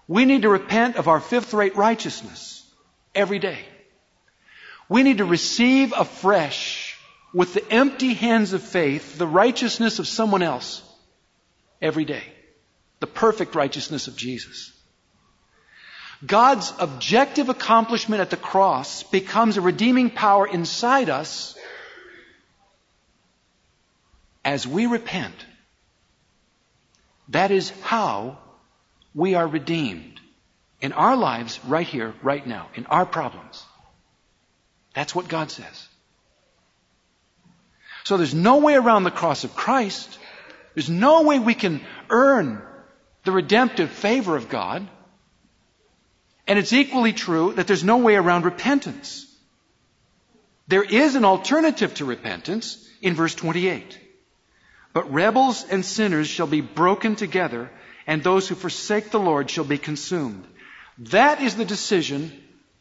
We 0.08 0.26
need 0.26 0.42
to 0.42 0.50
repent 0.50 0.98
of 0.98 1.08
our 1.08 1.20
fifth 1.20 1.54
rate 1.54 1.76
righteousness 1.76 2.70
every 3.16 3.40
day. 3.40 3.60
We 4.90 5.04
need 5.04 5.20
to 5.20 5.26
receive 5.26 5.94
afresh 5.96 6.98
with 7.34 7.54
the 7.54 7.72
empty 7.72 8.14
hands 8.14 8.54
of 8.54 8.62
faith 8.62 9.18
the 9.18 9.28
righteousness 9.28 10.00
of 10.00 10.08
someone 10.08 10.44
else 10.44 10.84
every 11.82 12.06
day. 12.06 12.24
The 13.00 13.08
perfect 13.08 13.56
righteousness 13.56 14.08
of 14.08 14.16
Jesus. 14.16 14.73
God's 16.26 16.72
objective 16.80 17.50
accomplishment 17.50 18.22
at 18.22 18.30
the 18.30 18.38
cross 18.38 19.04
becomes 19.04 19.58
a 19.58 19.62
redeeming 19.62 20.10
power 20.10 20.48
inside 20.48 21.10
us 21.10 21.58
as 24.46 24.68
we 24.68 24.86
repent 24.86 25.36
that 27.30 27.52
is 27.52 27.72
how 27.82 28.38
we 29.16 29.36
are 29.36 29.48
redeemed 29.48 30.20
in 30.82 30.92
our 30.92 31.16
lives 31.16 31.60
right 31.66 31.88
here, 31.88 32.14
right 32.22 32.46
now, 32.46 32.68
in 32.76 32.86
our 32.88 33.06
problems. 33.06 33.64
That's 34.94 35.16
what 35.16 35.28
God 35.28 35.50
says. 35.50 35.88
So 38.04 38.18
there's 38.18 38.34
no 38.34 38.58
way 38.58 38.76
around 38.76 39.04
the 39.04 39.12
cross 39.12 39.46
of 39.46 39.56
Christ. 39.56 40.20
There's 40.76 40.90
no 40.90 41.24
way 41.24 41.40
we 41.40 41.54
can 41.54 41.82
earn 42.10 42.62
the 43.24 43.32
redemptive 43.32 43.90
favor 43.90 44.36
of 44.36 44.50
God. 44.50 44.88
And 46.48 46.60
it's 46.60 46.74
equally 46.74 47.14
true 47.14 47.54
that 47.54 47.68
there's 47.68 47.84
no 47.84 47.98
way 47.98 48.16
around 48.16 48.46
repentance. 48.46 49.26
There 50.68 50.84
is 50.84 51.16
an 51.16 51.26
alternative 51.26 51.94
to 51.96 52.06
repentance 52.06 52.90
in 53.02 53.14
verse 53.14 53.36
28. 53.36 54.00
But 54.94 55.12
rebels 55.12 55.66
and 55.70 55.86
sinners 55.86 56.28
shall 56.28 56.48
be 56.48 56.62
broken 56.62 57.16
together, 57.16 57.72
and 58.06 58.24
those 58.24 58.48
who 58.48 58.56
forsake 58.56 59.10
the 59.10 59.20
Lord 59.20 59.50
shall 59.50 59.64
be 59.64 59.78
consumed. 59.78 60.46
That 60.98 61.42
is 61.42 61.56
the 61.56 61.66
decision 61.66 62.32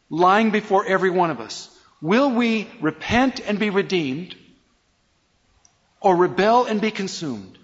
lying 0.09 0.51
before 0.51 0.85
every 0.85 1.09
one 1.09 1.31
of 1.31 1.39
us. 1.39 1.69
Will 2.01 2.29
we 2.31 2.69
repent 2.81 3.39
and 3.39 3.57
be 3.57 3.69
redeemed 3.69 4.35
or 6.01 6.15
rebel 6.15 6.65
and 6.65 6.81
be 6.81 6.91
consumed? 6.91 7.57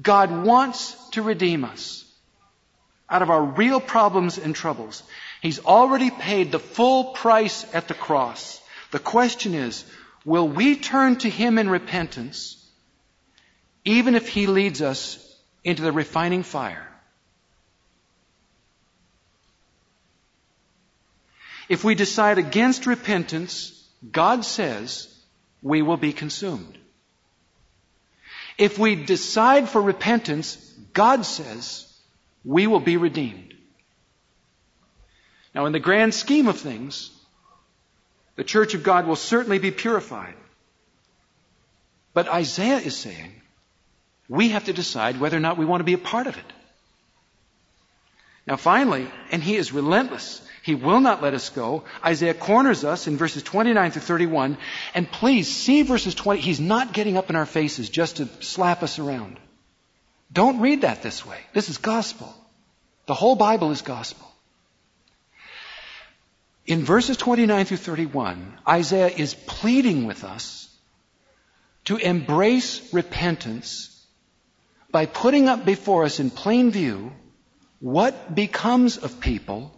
God 0.00 0.44
wants 0.44 0.94
to 1.10 1.22
redeem 1.22 1.64
us 1.64 2.09
out 3.10 3.22
of 3.22 3.30
our 3.30 3.42
real 3.42 3.80
problems 3.80 4.38
and 4.38 4.54
troubles. 4.54 5.02
He's 5.42 5.64
already 5.64 6.10
paid 6.10 6.52
the 6.52 6.58
full 6.58 7.12
price 7.12 7.66
at 7.74 7.88
the 7.88 7.94
cross. 7.94 8.60
The 8.92 8.98
question 8.98 9.54
is, 9.54 9.84
will 10.24 10.48
we 10.48 10.76
turn 10.76 11.16
to 11.16 11.28
Him 11.30 11.58
in 11.58 11.68
repentance 11.68 12.56
even 13.84 14.14
if 14.14 14.28
He 14.28 14.46
leads 14.46 14.80
us 14.82 15.18
into 15.64 15.82
the 15.82 15.92
refining 15.92 16.42
fire? 16.42 16.86
If 21.68 21.84
we 21.84 21.94
decide 21.94 22.38
against 22.38 22.86
repentance, 22.86 23.88
God 24.10 24.44
says 24.44 25.06
we 25.62 25.82
will 25.82 25.96
be 25.96 26.12
consumed. 26.12 26.76
If 28.58 28.78
we 28.78 28.94
decide 28.94 29.68
for 29.68 29.80
repentance, 29.80 30.56
God 30.92 31.24
says 31.24 31.89
we 32.44 32.66
will 32.66 32.80
be 32.80 32.96
redeemed. 32.96 33.54
Now, 35.54 35.66
in 35.66 35.72
the 35.72 35.80
grand 35.80 36.14
scheme 36.14 36.48
of 36.48 36.58
things, 36.58 37.10
the 38.36 38.44
church 38.44 38.74
of 38.74 38.82
God 38.82 39.06
will 39.06 39.16
certainly 39.16 39.58
be 39.58 39.70
purified. 39.70 40.34
But 42.14 42.28
Isaiah 42.28 42.78
is 42.78 42.96
saying 42.96 43.32
we 44.28 44.50
have 44.50 44.64
to 44.64 44.72
decide 44.72 45.20
whether 45.20 45.36
or 45.36 45.40
not 45.40 45.58
we 45.58 45.66
want 45.66 45.80
to 45.80 45.84
be 45.84 45.94
a 45.94 45.98
part 45.98 46.26
of 46.26 46.36
it. 46.36 46.52
Now, 48.46 48.56
finally, 48.56 49.08
and 49.30 49.42
he 49.42 49.56
is 49.56 49.72
relentless. 49.72 50.40
He 50.62 50.74
will 50.74 51.00
not 51.00 51.22
let 51.22 51.34
us 51.34 51.50
go. 51.50 51.84
Isaiah 52.04 52.34
corners 52.34 52.84
us 52.84 53.06
in 53.06 53.16
verses 53.16 53.42
29 53.42 53.90
through 53.90 54.02
31. 54.02 54.58
And 54.94 55.10
please 55.10 55.48
see 55.48 55.82
verses 55.82 56.14
20. 56.14 56.40
He's 56.40 56.60
not 56.60 56.92
getting 56.92 57.16
up 57.16 57.30
in 57.30 57.36
our 57.36 57.46
faces 57.46 57.88
just 57.88 58.16
to 58.16 58.28
slap 58.40 58.82
us 58.82 58.98
around. 58.98 59.38
Don't 60.32 60.60
read 60.60 60.82
that 60.82 61.02
this 61.02 61.26
way. 61.26 61.38
This 61.52 61.68
is 61.68 61.78
gospel. 61.78 62.32
The 63.06 63.14
whole 63.14 63.36
Bible 63.36 63.70
is 63.70 63.82
gospel. 63.82 64.26
In 66.66 66.84
verses 66.84 67.16
29 67.16 67.64
through 67.64 67.76
31, 67.78 68.58
Isaiah 68.68 69.08
is 69.08 69.34
pleading 69.34 70.06
with 70.06 70.22
us 70.22 70.68
to 71.86 71.96
embrace 71.96 72.92
repentance 72.92 74.06
by 74.90 75.06
putting 75.06 75.48
up 75.48 75.64
before 75.64 76.04
us 76.04 76.20
in 76.20 76.30
plain 76.30 76.70
view 76.70 77.12
what 77.80 78.34
becomes 78.34 78.98
of 78.98 79.20
people 79.20 79.74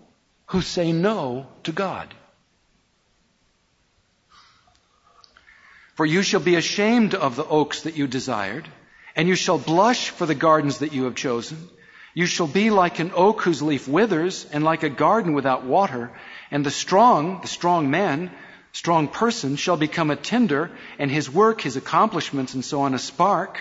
who 0.47 0.61
say 0.61 0.93
no 0.93 1.47
to 1.65 1.73
God. 1.73 2.13
For 5.95 6.05
you 6.05 6.23
shall 6.23 6.41
be 6.41 6.57
ashamed 6.57 7.15
of 7.15 7.37
the 7.37 7.47
oaks 7.47 7.83
that 7.83 7.97
you 7.97 8.07
desired, 8.07 8.69
and 9.17 9.29
you 9.29 9.35
shall 9.35 9.59
blush 9.59 10.11
for 10.11 10.27
the 10.27 10.35
gardens 10.35 10.79
that 10.79 10.93
you 10.93 11.05
have 11.05 11.15
chosen. 11.15 11.69
You 12.15 12.27
shall 12.27 12.47
be 12.47 12.71
like 12.71 12.99
an 12.99 13.13
oak 13.15 13.43
whose 13.43 13.63
leaf 13.63 13.89
withers, 13.89 14.47
and 14.53 14.65
like 14.65 14.83
a 14.83 14.91
garden 14.91 15.33
without 15.33 15.65
water, 15.65 16.13
and 16.51 16.65
the 16.65 16.71
strong, 16.71 17.41
the 17.41 17.49
strong 17.49 17.91
man, 17.91 18.31
strong 18.73 19.09
person 19.09 19.57
shall 19.57 19.77
become 19.77 20.11
a 20.11 20.17
tinder, 20.17 20.71
and 20.99 21.11
his 21.11 21.31
work, 21.31 21.61
his 21.61 21.77
accomplishments, 21.77 22.55
and 22.55 22.65
so 22.65 22.83
on 22.83 22.95
a 22.95 22.99
spark 22.99 23.61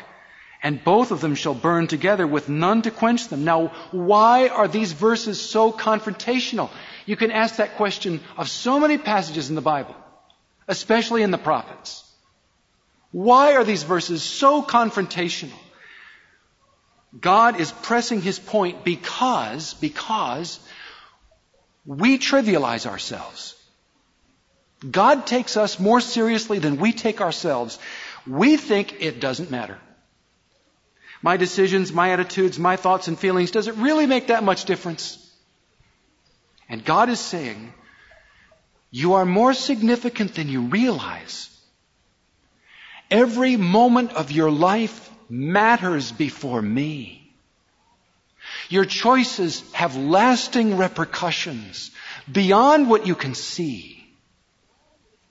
and 0.63 0.83
both 0.83 1.11
of 1.11 1.21
them 1.21 1.35
shall 1.35 1.53
burn 1.53 1.87
together 1.87 2.27
with 2.27 2.47
none 2.47 2.81
to 2.83 2.91
quench 2.91 3.27
them. 3.27 3.43
Now, 3.43 3.67
why 3.91 4.49
are 4.49 4.67
these 4.67 4.91
verses 4.91 5.41
so 5.41 5.71
confrontational? 5.71 6.69
You 7.05 7.15
can 7.15 7.31
ask 7.31 7.55
that 7.55 7.75
question 7.75 8.21
of 8.37 8.49
so 8.49 8.79
many 8.79 8.97
passages 8.97 9.49
in 9.49 9.55
the 9.55 9.61
Bible, 9.61 9.95
especially 10.67 11.23
in 11.23 11.31
the 11.31 11.37
prophets. 11.39 12.07
Why 13.11 13.53
are 13.55 13.63
these 13.63 13.83
verses 13.83 14.23
so 14.23 14.63
confrontational? 14.63 15.59
God 17.19 17.59
is 17.59 17.71
pressing 17.71 18.21
his 18.21 18.39
point 18.39 18.83
because, 18.85 19.73
because 19.75 20.59
we 21.85 22.17
trivialize 22.17 22.85
ourselves. 22.85 23.55
God 24.89 25.27
takes 25.27 25.57
us 25.57 25.79
more 25.79 25.99
seriously 25.99 26.59
than 26.59 26.77
we 26.77 26.93
take 26.93 27.21
ourselves. 27.21 27.77
We 28.25 28.55
think 28.57 29.01
it 29.01 29.19
doesn't 29.19 29.51
matter 29.51 29.77
my 31.21 31.37
decisions, 31.37 31.93
my 31.93 32.11
attitudes, 32.11 32.57
my 32.57 32.75
thoughts 32.75 33.07
and 33.07 33.17
feelings, 33.17 33.51
does 33.51 33.67
it 33.67 33.75
really 33.75 34.07
make 34.07 34.27
that 34.27 34.43
much 34.43 34.65
difference? 34.65 35.17
And 36.67 36.83
God 36.83 37.09
is 37.09 37.19
saying, 37.19 37.73
you 38.89 39.13
are 39.13 39.25
more 39.25 39.53
significant 39.53 40.35
than 40.35 40.49
you 40.49 40.61
realize. 40.61 41.49
Every 43.11 43.57
moment 43.57 44.13
of 44.13 44.31
your 44.31 44.49
life 44.49 45.11
matters 45.29 46.13
before 46.13 46.61
me. 46.61 47.33
Your 48.69 48.85
choices 48.85 49.69
have 49.73 49.97
lasting 49.97 50.77
repercussions 50.77 51.91
beyond 52.31 52.89
what 52.89 53.05
you 53.05 53.15
can 53.15 53.35
see. 53.35 54.01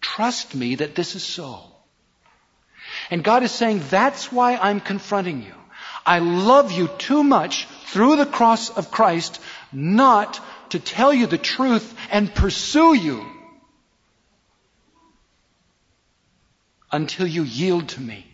Trust 0.03 0.55
me 0.55 0.75
that 0.77 0.95
this 0.95 1.15
is 1.15 1.25
so. 1.25 1.65
And 3.11 3.25
God 3.25 3.43
is 3.43 3.51
saying, 3.51 3.83
that's 3.89 4.31
why 4.31 4.57
I'm 4.57 4.81
confronting 4.81 5.43
you. 5.43 5.55
I 6.05 6.19
love 6.19 6.73
you 6.73 6.89
too 6.99 7.25
much 7.25 7.67
through 7.87 8.17
the 8.17 8.27
cross 8.27 8.69
of 8.71 8.91
Christ 8.91 9.41
not 9.73 10.39
to 10.71 10.79
tell 10.79 11.15
you 11.15 11.27
the 11.27 11.39
truth 11.39 11.95
and 12.11 12.35
pursue 12.35 12.95
you 12.95 13.40
until 16.93 17.27
you 17.27 17.43
yield 17.43 17.89
to 17.91 18.01
me. 18.01 18.27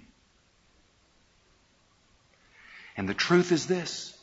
And 2.97 3.09
the 3.09 3.15
truth 3.15 3.53
is 3.53 3.67
this. 3.67 4.17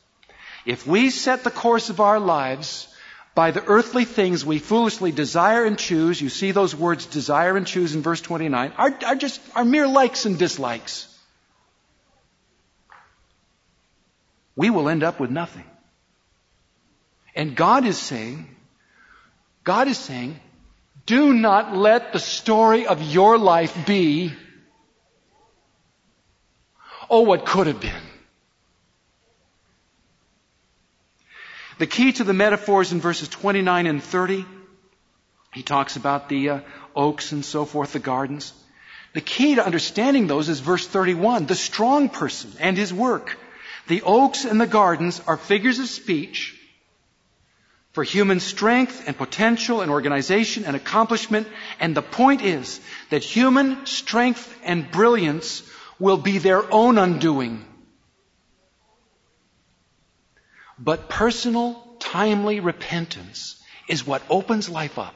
If 0.65 0.87
we 0.87 1.09
set 1.09 1.43
the 1.43 1.51
course 1.51 1.89
of 1.89 1.99
our 1.99 2.19
lives 2.19 2.87
by 3.35 3.51
the 3.51 3.63
earthly 3.63 4.05
things 4.05 4.45
we 4.45 4.59
foolishly 4.59 5.11
desire 5.11 5.65
and 5.65 5.77
choose, 5.77 6.21
you 6.21 6.29
see 6.29 6.51
those 6.51 6.75
words 6.75 7.05
desire 7.05 7.57
and 7.57 7.67
choose 7.67 7.95
in 7.95 8.01
verse 8.01 8.21
29, 8.21 8.73
are, 8.77 8.97
are 9.05 9.15
just 9.15 9.41
are 9.55 9.65
mere 9.65 9.87
likes 9.87 10.25
and 10.25 10.39
dislikes. 10.39 11.13
we 14.55 14.69
will 14.69 14.89
end 14.89 15.03
up 15.03 15.19
with 15.19 15.31
nothing. 15.31 15.65
And 17.35 17.55
God 17.55 17.85
is 17.85 17.97
saying, 17.97 18.55
God 19.63 19.87
is 19.87 19.97
saying, 19.97 20.39
do 21.05 21.33
not 21.33 21.75
let 21.75 22.13
the 22.13 22.19
story 22.19 22.87
of 22.87 23.01
your 23.01 23.37
life 23.37 23.85
be, 23.85 24.33
oh, 27.09 27.21
what 27.21 27.45
could 27.45 27.67
have 27.67 27.81
been. 27.81 28.01
The 31.79 31.87
key 31.87 32.13
to 32.13 32.23
the 32.23 32.33
metaphors 32.33 32.93
in 32.93 33.01
verses 33.01 33.27
29 33.27 33.87
and 33.87 34.01
30, 34.01 34.45
he 35.53 35.63
talks 35.63 35.97
about 35.97 36.29
the 36.29 36.49
uh, 36.49 36.59
oaks 36.95 37.31
and 37.31 37.43
so 37.43 37.65
forth, 37.65 37.93
the 37.93 37.99
gardens. 37.99 38.53
The 39.13 39.21
key 39.21 39.55
to 39.55 39.65
understanding 39.65 40.27
those 40.27 40.49
is 40.49 40.59
verse 40.59 40.87
31, 40.87 41.45
the 41.45 41.55
strong 41.55 42.09
person 42.09 42.51
and 42.59 42.77
his 42.77 42.93
work. 42.93 43.37
The 43.87 44.01
oaks 44.03 44.45
and 44.45 44.61
the 44.61 44.67
gardens 44.67 45.21
are 45.27 45.35
figures 45.35 45.79
of 45.79 45.89
speech 45.89 46.57
for 47.93 48.03
human 48.03 48.39
strength 48.39 49.03
and 49.07 49.15
potential 49.15 49.81
and 49.81 49.91
organization 49.91 50.65
and 50.65 50.75
accomplishment. 50.75 51.47
And 51.79 51.95
the 51.95 52.01
point 52.01 52.41
is 52.41 52.81
that 53.11 53.23
human 53.23 53.85
strength 53.85 54.59
and 54.63 54.91
brilliance 54.91 55.63
will 55.99 56.17
be 56.17 56.39
their 56.39 56.71
own 56.73 56.97
undoing. 56.97 57.65
But 60.79 61.07
personal, 61.07 61.81
timely 61.99 62.59
repentance 62.59 63.61
is 63.87 64.05
what 64.05 64.23
opens 64.29 64.69
life 64.69 64.97
up 64.97 65.15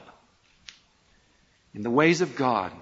in 1.74 1.82
the 1.82 1.90
ways 1.90 2.20
of 2.20 2.36
God. 2.36 2.72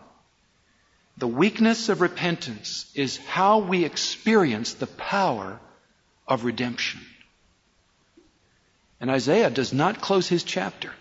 The 1.16 1.26
weakness 1.26 1.88
of 1.88 2.02
repentance 2.02 2.90
is 2.94 3.16
how 3.16 3.60
we 3.60 3.86
experience 3.86 4.74
the 4.74 4.86
power 4.86 5.58
of 6.28 6.44
redemption. 6.44 7.00
And 9.00 9.10
Isaiah 9.10 9.50
does 9.50 9.72
not 9.72 10.00
close 10.00 10.28
his 10.28 10.42
chapter 10.42 10.92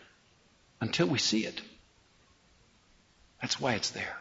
until 0.82 1.08
we 1.08 1.20
see 1.20 1.46
it. 1.46 1.62
That's 3.42 3.60
why 3.60 3.74
it's 3.74 3.92
there. 3.92 4.18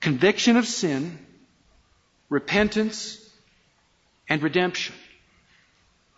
Conviction 0.00 0.56
of 0.56 0.66
sin, 0.66 1.18
repentance, 2.28 3.18
and 4.28 4.42
redemption. 4.42 4.94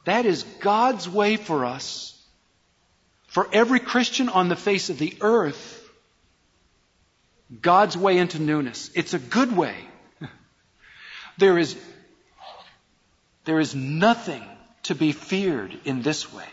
That 0.05 0.27
is 0.27 0.43
God's 0.61 1.09
way 1.09 1.37
for 1.37 1.65
us, 1.65 2.21
for 3.29 3.49
every 3.53 3.81
Christian 3.81 4.29
on 4.29 4.49
the 4.49 4.57
face 4.57 4.91
of 4.91 4.99
the 4.99 5.17
earth, 5.21 5.89
God's 7.61 7.97
way 7.97 8.19
into 8.19 8.41
newness. 8.41 8.91
It's 8.95 9.15
a 9.15 9.19
good 9.19 9.57
way. 9.57 9.77
There 11.39 11.59
is 11.59 11.77
There 13.47 13.61
is 13.61 13.75
nothing 13.75 14.43
to 14.83 14.95
be 14.95 15.13
feared 15.13 15.77
in 15.85 16.03
this 16.03 16.33
way 16.33 16.49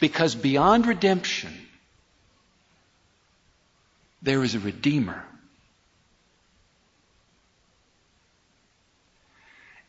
because 0.00 0.34
beyond 0.34 0.86
redemption, 0.86 1.52
there 4.22 4.42
is 4.42 4.54
a 4.54 4.58
Redeemer. 4.58 5.22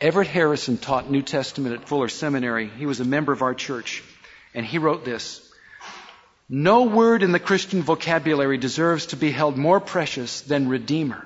Everett 0.02 0.28
Harrison 0.28 0.78
taught 0.78 1.10
New 1.10 1.22
Testament 1.22 1.76
at 1.76 1.88
Fuller 1.88 2.10
Seminary. 2.10 2.68
He 2.68 2.86
was 2.86 3.00
a 3.00 3.06
member 3.06 3.32
of 3.32 3.42
our 3.42 3.54
church, 3.56 4.04
and 4.54 4.66
he 4.66 4.80
wrote 4.80 5.06
this 5.06 5.50
No 6.50 6.84
word 6.84 7.24
in 7.24 7.32
the 7.32 7.40
Christian 7.40 7.84
vocabulary 7.84 8.58
deserves 8.58 9.08
to 9.08 9.16
be 9.16 9.32
held 9.32 9.56
more 9.56 9.80
precious 9.80 10.42
than 10.42 10.68
Redeemer. 10.68 11.26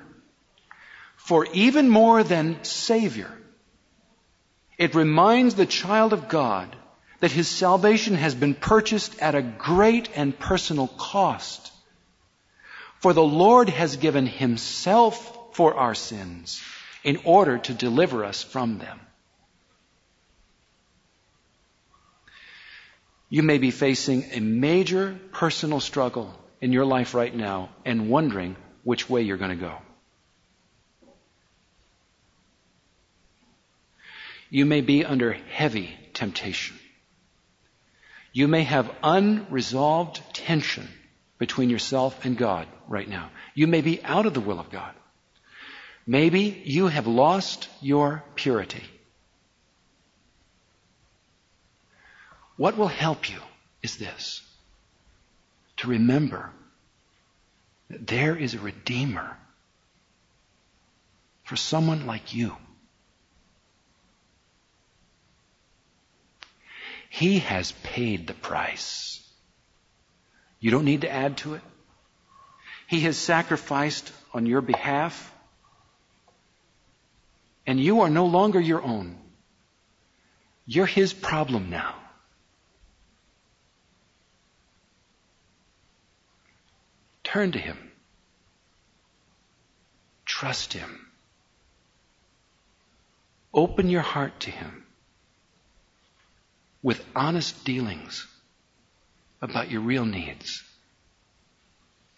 For 1.16 1.44
even 1.52 1.88
more 1.88 2.22
than 2.22 2.62
Savior, 2.62 3.37
it 4.78 4.94
reminds 4.94 5.56
the 5.56 5.66
child 5.66 6.12
of 6.12 6.28
God 6.28 6.74
that 7.20 7.32
his 7.32 7.48
salvation 7.48 8.14
has 8.14 8.34
been 8.34 8.54
purchased 8.54 9.20
at 9.20 9.34
a 9.34 9.42
great 9.42 10.08
and 10.14 10.38
personal 10.38 10.86
cost. 10.86 11.72
For 13.00 13.12
the 13.12 13.22
Lord 13.22 13.68
has 13.68 13.96
given 13.96 14.26
himself 14.26 15.54
for 15.54 15.74
our 15.74 15.94
sins 15.94 16.62
in 17.02 17.18
order 17.24 17.58
to 17.58 17.74
deliver 17.74 18.24
us 18.24 18.42
from 18.42 18.78
them. 18.78 19.00
You 23.28 23.42
may 23.42 23.58
be 23.58 23.72
facing 23.72 24.24
a 24.32 24.40
major 24.40 25.18
personal 25.32 25.80
struggle 25.80 26.32
in 26.60 26.72
your 26.72 26.84
life 26.84 27.14
right 27.14 27.34
now 27.34 27.70
and 27.84 28.08
wondering 28.08 28.56
which 28.84 29.10
way 29.10 29.22
you're 29.22 29.36
going 29.36 29.50
to 29.50 29.56
go. 29.56 29.76
You 34.50 34.64
may 34.66 34.80
be 34.80 35.04
under 35.04 35.32
heavy 35.32 35.94
temptation. 36.14 36.76
You 38.32 38.48
may 38.48 38.62
have 38.62 38.94
unresolved 39.02 40.22
tension 40.34 40.88
between 41.38 41.70
yourself 41.70 42.24
and 42.24 42.36
God 42.36 42.66
right 42.88 43.08
now. 43.08 43.30
You 43.54 43.66
may 43.66 43.80
be 43.80 44.02
out 44.04 44.26
of 44.26 44.34
the 44.34 44.40
will 44.40 44.60
of 44.60 44.70
God. 44.70 44.94
Maybe 46.06 46.62
you 46.64 46.86
have 46.86 47.06
lost 47.06 47.68
your 47.80 48.24
purity. 48.34 48.82
What 52.56 52.76
will 52.76 52.88
help 52.88 53.30
you 53.30 53.38
is 53.82 53.96
this 53.96 54.42
to 55.78 55.88
remember 55.88 56.50
that 57.90 58.06
there 58.06 58.36
is 58.36 58.54
a 58.54 58.58
Redeemer 58.58 59.36
for 61.44 61.56
someone 61.56 62.06
like 62.06 62.34
you. 62.34 62.56
He 67.18 67.40
has 67.40 67.72
paid 67.82 68.28
the 68.28 68.32
price. 68.32 69.20
You 70.60 70.70
don't 70.70 70.84
need 70.84 71.00
to 71.00 71.10
add 71.10 71.38
to 71.38 71.54
it. 71.54 71.62
He 72.86 73.00
has 73.00 73.16
sacrificed 73.16 74.12
on 74.32 74.46
your 74.46 74.60
behalf. 74.60 75.34
And 77.66 77.80
you 77.80 78.02
are 78.02 78.08
no 78.08 78.26
longer 78.26 78.60
your 78.60 78.84
own. 78.84 79.18
You're 80.64 80.86
His 80.86 81.12
problem 81.12 81.70
now. 81.70 81.96
Turn 87.24 87.50
to 87.50 87.58
Him. 87.58 87.78
Trust 90.24 90.72
Him. 90.72 91.04
Open 93.52 93.90
your 93.90 94.02
heart 94.02 94.38
to 94.40 94.52
Him 94.52 94.84
with 96.82 97.04
honest 97.14 97.64
dealings 97.64 98.26
about 99.40 99.70
your 99.70 99.80
real 99.80 100.04
needs. 100.04 100.62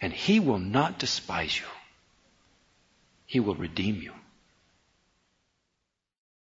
And 0.00 0.12
He 0.12 0.40
will 0.40 0.58
not 0.58 0.98
despise 0.98 1.58
you. 1.58 1.66
He 3.26 3.40
will 3.40 3.54
redeem 3.54 3.96
you. 3.96 4.12